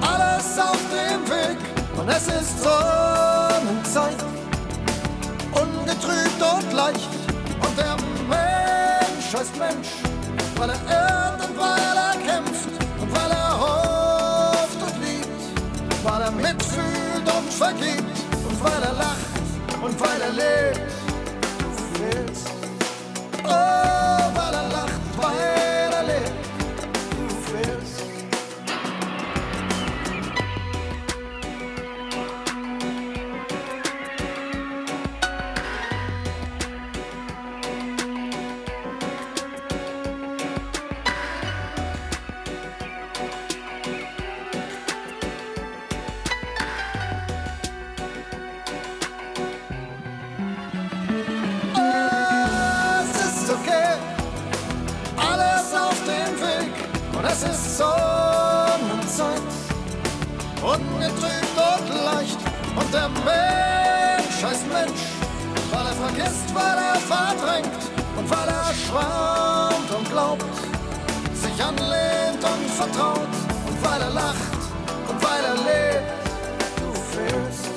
[0.00, 1.58] alles auf dem Weg.
[1.98, 4.16] Und es ist Sonnenzeit,
[5.52, 7.10] ungetrübt und leicht.
[7.60, 7.96] Und der
[8.28, 9.88] Mensch heißt Mensch,
[10.56, 11.58] weil er irrt und
[17.58, 19.18] vergibt und weil er lacht
[19.82, 20.92] und weil er lebt.
[21.58, 22.50] Du fehlst.
[23.44, 25.77] Oh, weil er lacht, weil
[57.38, 59.42] es ist Sonnenzeit.
[60.60, 62.38] Ungetrübt und leicht
[62.74, 65.02] und der Mensch heißt Mensch,
[65.70, 67.82] weil er vergisst, weil er verdrängt
[68.16, 70.44] und weil er schwammt und glaubt,
[71.34, 73.34] sich anlehnt und vertraut
[73.68, 74.62] und weil er lacht
[75.08, 76.12] und weil er lebt.
[76.78, 77.68] Du fehlst.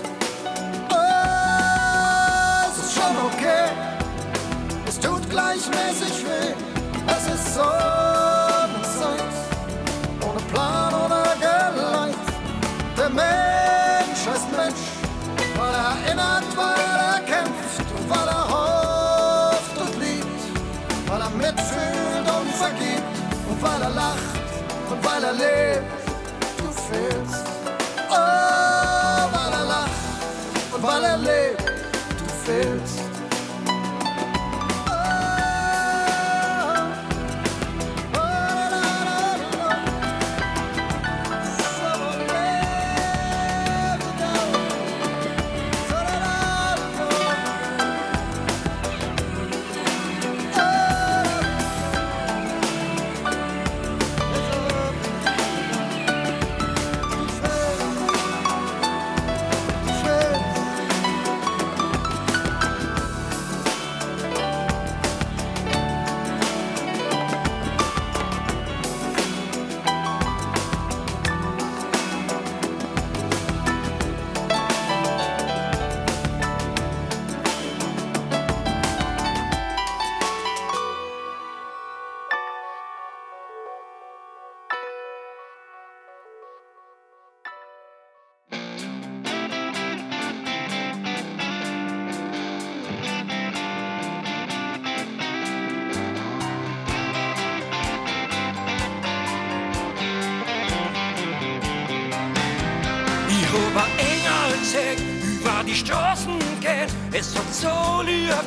[2.67, 3.69] Es ist schon okay.
[4.87, 6.53] Es tut gleichmäßig weh,
[7.07, 8.30] es ist Sonnenzeit,
[16.21, 16.79] erinnert, weil
[17.13, 20.43] er kämpft und weil er hofft und liebt,
[21.07, 23.15] weil er mitfühlt und vergibt
[23.49, 24.35] und weil er lacht
[24.89, 25.91] und weil er lebt.
[26.57, 27.45] Du fehlst,
[28.09, 29.91] oh, weil er lacht
[30.73, 31.61] und weil er lebt.
[32.19, 32.80] Du fehlst.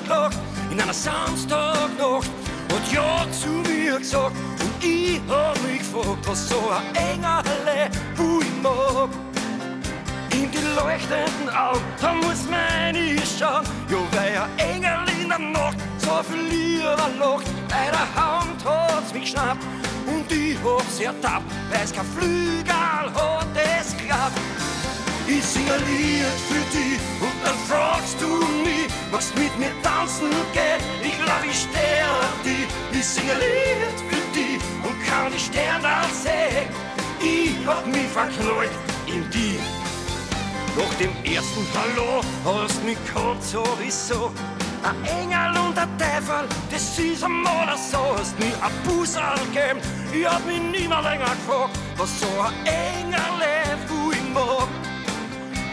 [0.02, 0.38] Gelacht,
[0.70, 2.30] in einer Samstagnacht.
[2.72, 8.40] Hat ja zu mir gesagt, und ich hab mich gefragt, was so ein Engel, wo
[8.40, 9.10] ich mag.
[10.32, 13.64] In die leuchtenden Augen, da muss meine schauen.
[13.88, 17.46] Ja, weil ein Engel in der Nacht so viel Lieder lacht.
[17.68, 19.64] Bei der Hand hat's mich geschnappt
[20.06, 24.53] und ich hab's ertappt, weil's kein Flügel hat, es klappt.
[25.26, 28.28] Ich sing Lied für dich und dann fragst du
[28.62, 30.80] mich, magst mit mir tanzen gehen?
[31.02, 31.66] Ich glaub, ich
[32.04, 32.68] auf dich.
[32.92, 36.68] Ich sing Lied für dich und kann die Sterne sehen.
[37.20, 38.70] Ich hab mich verknallt
[39.06, 39.60] in dich.
[40.76, 44.30] Nach dem ersten Hallo hast mich gehabt sowieso.
[44.82, 48.14] Ein Engel und ein Teufel, das ist einmal so.
[48.18, 49.80] Hast mir ein Busserl gegeben,
[50.12, 54.83] ich hab mich nie mehr länger gefragt, was so ein Engel, wo ich mag.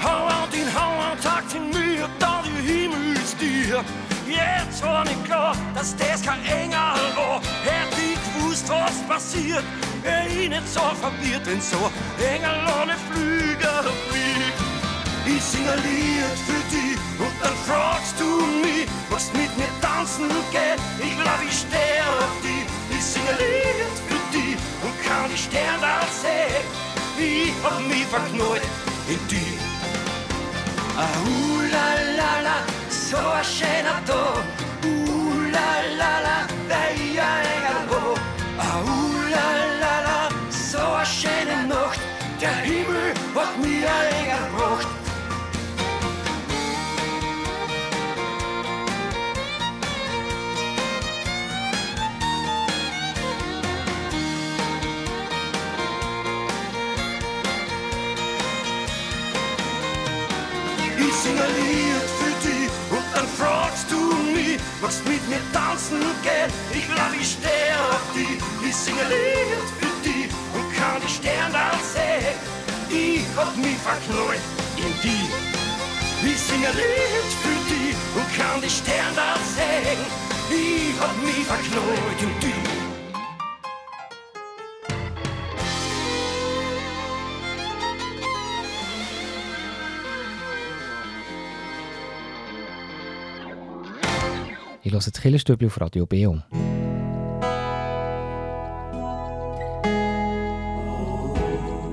[0.04, 3.84] Hauert in Hauert sagt in mir, da die Himmelstier.
[4.28, 7.42] Jetzt war mir klar, dass das kein Engel war.
[7.64, 9.64] Hätt ich gewusst, was passiert,
[10.02, 14.72] wär ich nicht so verwirrt, wenn so Engel ohne Flügel fliegt.
[15.26, 20.30] Ich sing ein Lied für dich und dann fragst du mich, was mit mir tanzen
[20.52, 20.80] geht.
[21.00, 22.66] Ich glaub, ich steh auf dich.
[22.98, 26.66] Ich sing ein Lied für dich und kann die Sterne sehen.
[27.20, 28.64] Ich hab mich verknallt
[29.08, 29.71] in dich.
[31.04, 31.88] Ah, uh, la,
[32.20, 32.58] la, la,
[32.90, 34.46] so ein schöner Tag.
[34.46, 34.71] Uh,
[65.32, 66.52] mir tanzen geht.
[66.78, 68.40] Ich glaub, ich steh auf dich.
[68.68, 72.36] Ich sing ein Lied für dich und kann die Sterne sehen.
[72.90, 74.44] Ich hab mich verknallt
[74.78, 75.32] in dich.
[76.30, 80.02] Ich singe Lied für dich und kann die Sterne sehen.
[80.50, 82.61] Ich hab mich verknallt in dich.
[94.92, 96.42] Ich höre das Killerstübli auf Radio Beo.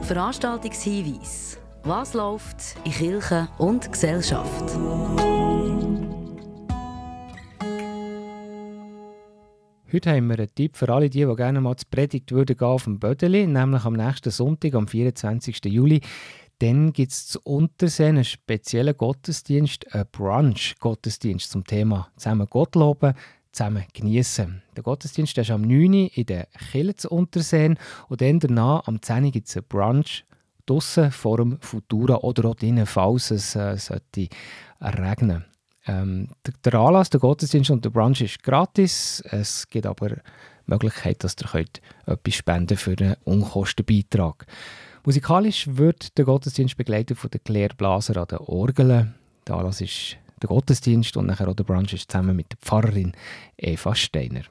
[0.02, 1.60] Veranstaltungshinweis.
[1.84, 4.76] Was läuft in Kirche und Gesellschaft?
[9.92, 12.66] Heute haben wir einen Tipp für alle, die, die gerne mal zur Predigt würden gehen
[12.66, 15.64] auf dem Bödeli, nämlich am nächsten Sonntag, am 24.
[15.66, 16.00] Juli.
[16.60, 23.14] Dann gibt es zu Untersee einen speziellen Gottesdienst, einen Brunch-Gottesdienst zum Thema «Zusammen Gott loben,
[23.52, 24.62] zusammen genießen.
[24.76, 25.94] Der Gottesdienst ist am 9.
[25.94, 27.78] Uhr in der Kirche zu Unterseen
[28.08, 29.24] und dann danach am 10.
[29.24, 30.24] Uhr gibt es einen Brunch
[30.66, 34.28] draussen vor dem Futura oder auch drinnen, falls es äh, sollte
[34.80, 35.44] regnen
[35.88, 36.28] ähm,
[36.64, 39.22] der, Anlass, der Gottesdienst und der Brunch ist gratis.
[39.30, 40.20] Es gibt aber die
[40.66, 44.46] Möglichkeit, dass ihr könnt etwas spenden für einen Unkostenbeitrag.
[45.08, 49.14] Musikalisch wird der Gottesdienst begleitet von der Claire Blaser an der Orgel.
[49.46, 53.12] Der Anlass ist der Gottesdienst und nachher auch der Brunch ist zusammen mit der Pfarrerin
[53.56, 54.42] Eva Steiner.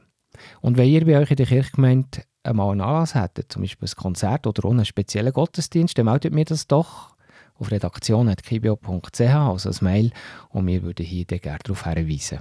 [0.60, 4.02] Und wenn ihr bei euch in der Kirchgemeinde einmal einen Anlass hättet, zum Beispiel ein
[4.02, 7.16] Konzert oder einen speziellen Gottesdienst, dann meldet mir das doch
[7.60, 10.10] auf redaktion.kibio.ch, also als Mail,
[10.50, 12.40] und wir würden hier gerne darauf hinweisen.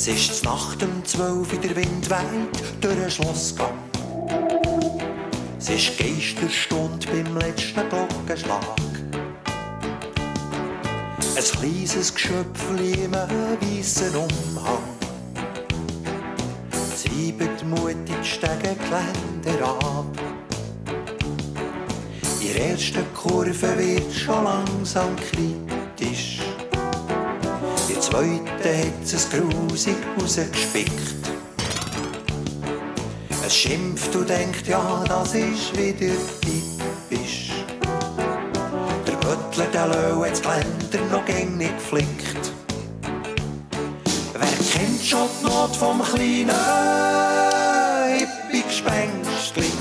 [0.00, 3.76] Es ist Nacht um zwölf, der Wind weht durch den Schlossgang.
[5.58, 8.62] Es ist Geisterstunde beim letzten Glockenschlag.
[11.34, 14.84] Ein kleines Geschöpfchen im weißen Umhang.
[16.94, 20.16] Siebet mutig Stegengeländer ab.
[22.40, 26.37] In der ersten Kurve wird schon langsam kritisch.
[27.98, 31.16] Der zweiten hat es grusig rausgespickt.
[33.44, 37.50] Es schimpft und denkt, ja, das ist wieder typisch.
[39.04, 42.52] Der Böttler, der Löw, hat das Geländer noch gäng nicht geflickt.
[44.32, 46.50] Wer kennt schon die Not vom kleinen
[48.16, 49.72] Hippie-Gespenstli?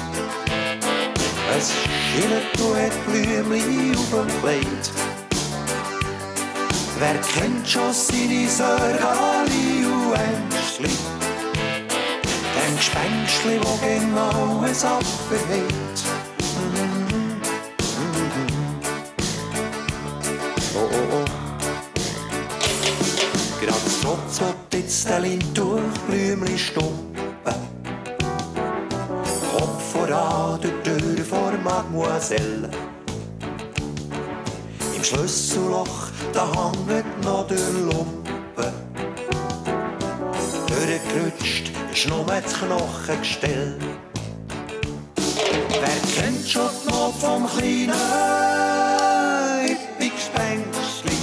[1.56, 1.72] Es
[2.16, 5.17] schillert und hat Blümchen auf dem Kleid.
[7.00, 10.90] Wer kennt schon seine Sörgali und Ängstli?
[12.56, 15.98] Dem Gespenstli, wo genau es abverhält.
[20.74, 21.26] Oh, oh, oh.
[23.64, 27.28] Grad trotz ob jetzt der Lind durch Blümli stuppen.
[29.52, 32.72] Kopf voran, der Tür vor Mademoiselle.
[35.08, 38.74] Schlüsselloch, da hängt noch der Lumpen.
[40.68, 43.78] Durchgerutscht ist nur das Knochengestell.
[45.70, 47.94] Wer kennt schon die Not vom kleinen
[49.66, 51.18] Hippie-Gespenstli?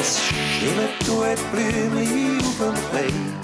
[0.00, 3.42] Es schillert und hat Blümchen auf dem Kleid.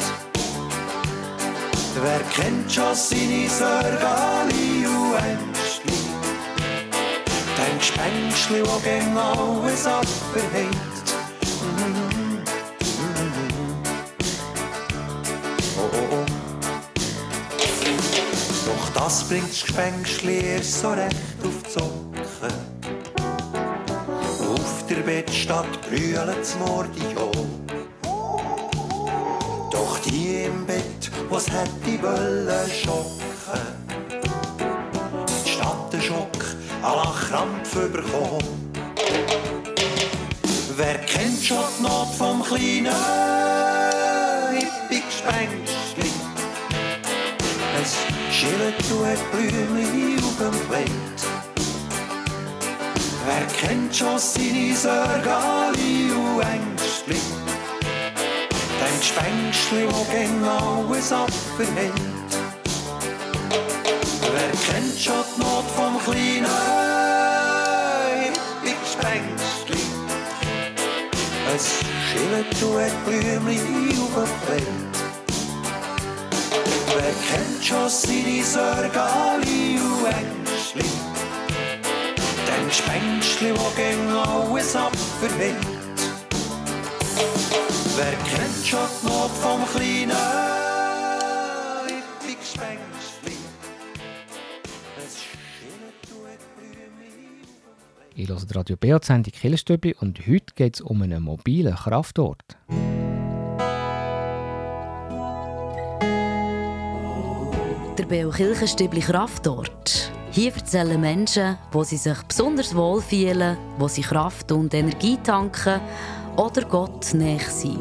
[2.00, 5.47] Wer kennt schon seine Sörgali und Ängstli?
[7.98, 10.68] Dein Gespenstli, wo gegen alles abverhält.
[15.76, 16.26] Oh, oh, oh.
[18.66, 22.54] Doch das bringt das Gespenstli erst so recht auf die Socken.
[24.52, 27.66] Auf der Bettstatt brüllt das Mordion.
[29.72, 33.60] Doch die im Bett, was hätte wollen schocken,
[35.44, 38.72] statt der Schock à la Krampf überkommen.
[40.76, 42.94] Wer kennt schon die Not vom kleinen
[44.52, 46.10] Hippie-Gespenstli?
[47.82, 47.96] Es
[48.32, 51.18] schillert und Blümchen auf dem Kleid.
[53.26, 57.20] Wer kennt schon seine Sörgali und Ängstli?
[58.80, 62.37] Dem Gespenstli, wo gegen alles abverhält.
[64.80, 65.08] Die
[65.40, 66.46] Not vom kleinen
[68.22, 69.82] Hippie-Gespenstli?
[71.52, 71.64] Es
[72.06, 74.66] schillert und hat Blümchen auf dem Kleid.
[76.94, 80.90] Wer kennt schon seine Sörgali und Ängstli?
[82.46, 85.56] Dem Gespenstli, wo gegen alles abverhält.
[87.96, 90.57] Wer kennt schon die Not vom kleinen
[98.20, 102.56] Ich höre die Radio BA-Sendung Killerstübli und heute geht es um einen mobilen Kraftort.
[107.96, 110.10] Der Beo Kirchenstübli Kraftort.
[110.32, 115.80] Hier erzählen Menschen, wo sie sich besonders wohl fühlen, wo sie Kraft und Energie tanken
[116.36, 117.78] oder Gott näher sind.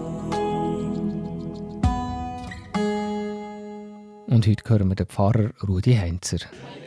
[4.27, 6.37] Und heute hören wir den Pfarrer Rudi Heinzer.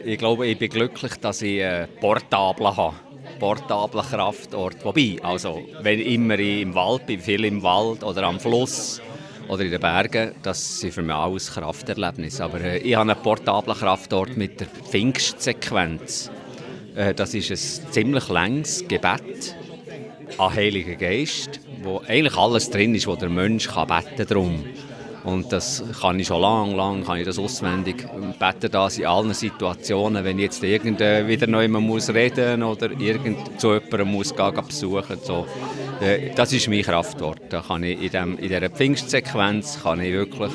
[0.04, 3.09] Ich glaube, ich bin glücklich, dass ich einen Portablen habe.
[3.38, 4.84] Portablen Kraftort.
[4.84, 9.00] Wobei, also, wenn ich immer im Wald bin, viel im Wald oder am Fluss
[9.48, 12.44] oder in den Bergen, das sind für mich alles Krafterlebnisse.
[12.44, 16.30] Aber äh, ich habe einen portablen Kraftort mit der Pfingstsequenz.
[16.94, 19.56] Äh, das ist ein ziemlich langes Gebet
[20.38, 24.64] an Heiligen Geist, wo eigentlich alles drin ist, wo der Mensch kann beten kann.
[25.24, 27.96] Und das kann ich schon lange, lange kann ich das auswendig.
[28.04, 32.90] Ich bete das in allen Situationen, wenn ich jetzt irgend wieder neu muss reden oder
[32.90, 35.18] irgend zu jemandem muss gehen besuchen.
[35.22, 35.46] So.
[36.00, 37.40] Äh, das ist mein Kraftwort.
[37.50, 40.52] Da kann ich in, dem, in dieser Pfingstsequenz kann ich wirklich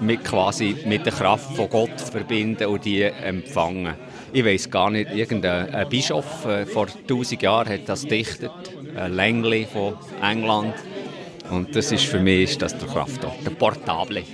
[0.00, 3.94] mit, quasi mit der Kraft von Gott verbinden und die empfangen.
[4.32, 8.50] Ich weiß gar nicht, irgendein Bischof äh, vor 1000 Jahren hat das dichtet,
[8.96, 10.74] ein Längli von England.
[11.50, 14.24] Und das ist für mich ist das der Kraftort, der Portable.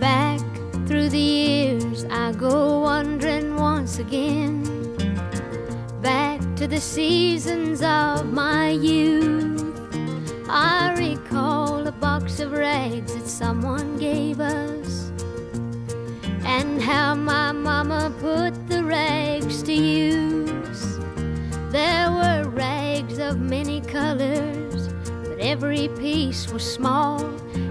[0.00, 0.40] Back
[0.86, 4.62] through the years, I go wandering once again.
[6.02, 9.62] Back to the seasons of my youth.
[10.48, 15.10] I recall a box of rags that someone gave us.
[16.44, 20.73] And how my mama put the rags to use.
[21.74, 24.90] There were rags of many colors,
[25.24, 27.20] but every piece was small.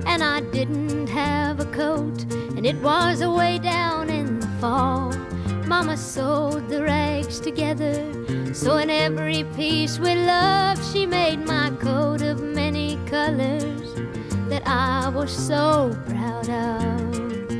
[0.06, 2.26] And I didn't have a coat,
[2.58, 5.14] and it was away down in the fall.
[5.68, 7.96] Mama sewed the rags together,
[8.54, 13.88] so in every piece with love, she made my coat of many colors
[14.50, 17.54] that I was so proud of.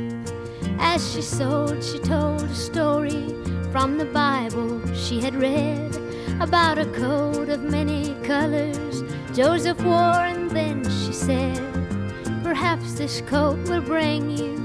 [0.78, 3.34] As she sewed, she told a story
[3.72, 6.03] from the Bible she had read
[6.40, 9.02] about a coat of many colors
[9.34, 11.58] Joseph wore, and then she said,
[12.44, 14.56] Perhaps this coat will bring you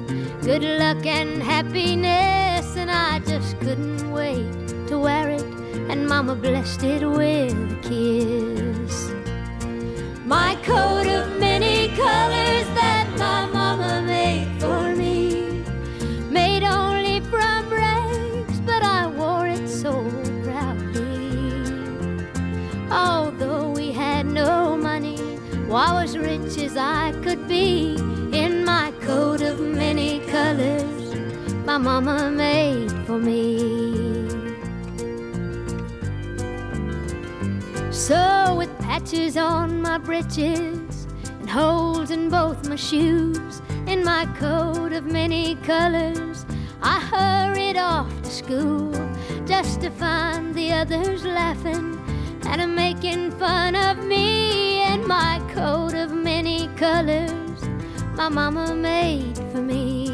[0.44, 2.76] good luck and happiness.
[2.76, 5.42] And I just couldn't wait to wear it,
[5.90, 9.10] and Mama blessed it with a kiss.
[10.24, 12.68] My coat of many colors
[26.80, 27.96] I could be
[28.32, 31.00] in my coat of many colors
[31.70, 33.60] my mama made for me.
[37.92, 41.06] So, with patches on my breeches
[41.40, 46.44] and holes in both my shoes, in my coat of many colors,
[46.82, 48.92] I hurried off to school
[49.46, 52.02] just to find the others laughing
[52.48, 57.62] and making fun of me in my coat of many colors
[58.16, 60.08] my mama made for me.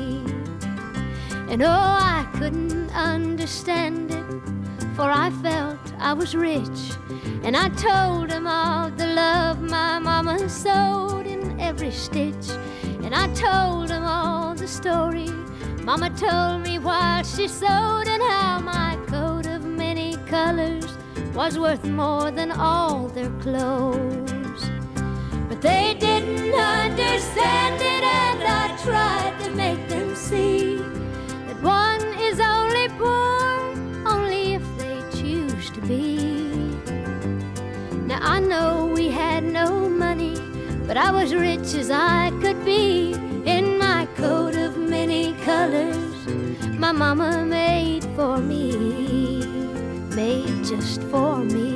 [1.48, 4.44] And oh, I couldn't understand it,
[4.96, 6.80] for I felt I was rich.
[7.44, 12.48] And I told him all the love my mama sewed in every stitch.
[13.04, 15.30] And I told him all the story
[15.84, 20.88] mama told me while she sewed, and how my coat of many colors
[21.36, 24.45] was worth more than all their clothes.
[25.50, 30.78] But they didn't understand it, and I tried to make them see
[31.48, 33.46] that one is only poor
[34.06, 36.18] only if they choose to be.
[38.08, 40.36] Now I know we had no money,
[40.88, 43.14] but I was rich as I could be
[43.46, 46.06] in my coat of many colors
[46.86, 49.44] my mama made for me,
[50.16, 51.75] made just for me.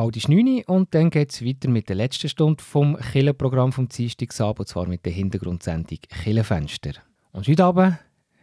[0.00, 3.70] Bald ist 9 Uhr und dann geht es weiter mit der letzten Stunde vom Killenprogramm
[3.70, 6.92] vom Dienstagsabend, und zwar mit der Hintergrundsendung Killenfenster.
[7.32, 7.98] Und heute Abend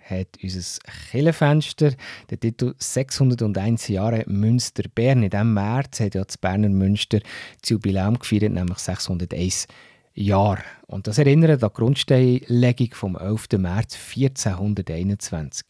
[0.08, 0.80] hat unser
[1.10, 1.94] Killenfenster
[2.30, 5.24] den Titel 601 Jahre Münster Bern.
[5.24, 7.22] In diesem März hat ja das Berner Münster
[7.60, 9.66] das Jubiläum gefeiert, nämlich 601
[10.14, 10.62] Jahre.
[10.86, 13.54] Und das erinnert an die Grundsteinlegung vom 11.
[13.58, 15.66] März 1421.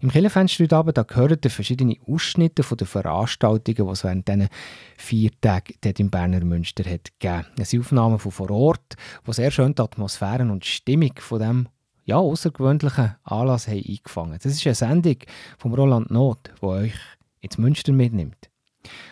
[0.00, 4.48] Im Kirchenfenster heute Abend, da gehören verschiedene Ausschnitte von den Veranstaltungen, die es während diesen
[4.96, 7.46] vier Tagen dort im Berner Münster hat gegeben.
[7.58, 8.96] Es sind Aufnahmen von vor Ort,
[9.26, 11.68] die sehr schön die Atmosphäre und die Stimmung von dem
[12.04, 14.38] ja, außergewöhnlichen Anlass haben eingefangen.
[14.42, 15.16] Das ist eine Sendung
[15.56, 16.94] von Roland Not, die euch
[17.40, 18.50] ins Münster mitnimmt.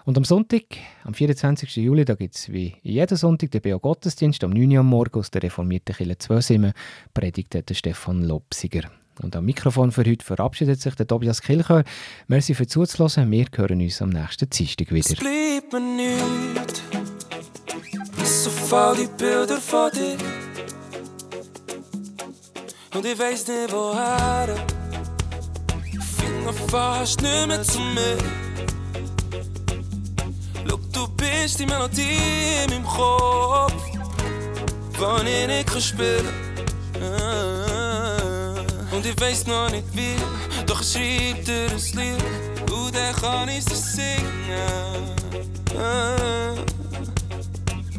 [0.05, 0.65] Und am Sonntag,
[1.05, 1.77] am 24.
[1.77, 4.45] Juli, da gibt es wie jeden Sonntag den Beo Gottesdienst.
[4.45, 6.75] Am 9 Uhr am Morgen aus der reformierten Kirche Zwösimen
[7.15, 8.91] predigt der Stefan Lopsiger.
[9.21, 11.85] Und am Mikrofon für heute verabschiedet sich der Tobias Kilchör.
[12.29, 13.31] Merci für zuzuhören.
[13.31, 15.11] Wir hören uns am nächsten Dienstag wieder.
[15.11, 16.83] Es bleibt mir nichts,
[18.45, 20.17] so fall die Bilder von dir.
[22.95, 24.55] Und ich weiß nicht woher.
[26.17, 28.19] Finger fast nicht mehr zu mir.
[30.69, 32.19] Schau, du bist die Melodie
[32.65, 33.85] in meinem Kopf,
[34.99, 36.52] wann ich nicht kann.
[38.93, 40.17] Und ich weiß noch nicht wie,
[40.67, 45.17] doch ich schreib dir ein Lied und dann kann ich es singen.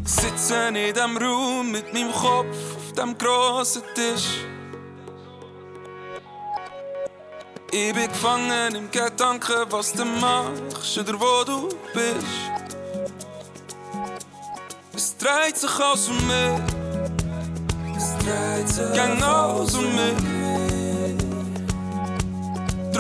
[0.06, 4.46] Sitze in diesem Raum mit meinem Kopf auf dem grossen Tisch.
[7.72, 12.64] Ich bin gefangen im Gedanken, was du machst oder wo du bist.
[14.94, 17.98] Es dreht sich alles um mich.
[17.98, 20.33] Es dreht sich genau um mich.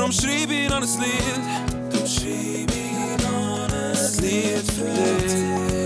[0.03, 1.93] Drum schreib ich noch ein Lied.
[1.93, 5.82] Drum schreib ich noch ein Lied für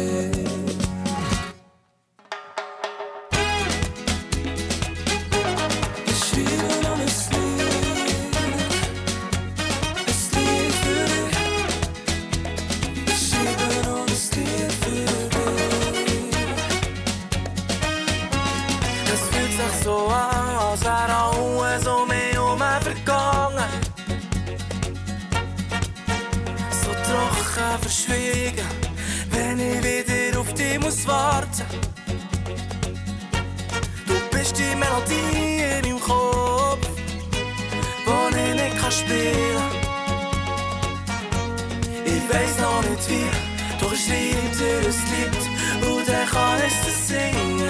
[46.65, 47.67] Es singen.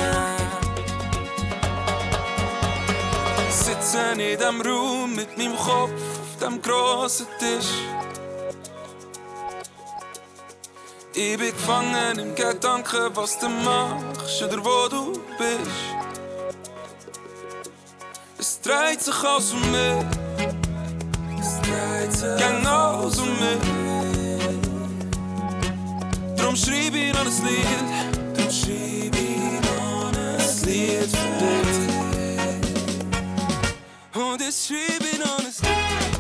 [3.50, 7.72] Sitze in diesem Raum mit meinem Kopf auf dem grossen Tisch.
[11.14, 15.72] Ich bin gefangen im Gedanken, was du machst oder wo du bist.
[18.38, 20.06] Es dreht sich alles um mich.
[21.40, 23.62] Es dreht sich genau um mich.
[26.38, 28.07] Drum schreib ich noch ein Lied.
[34.68, 36.17] Sleeping on a street.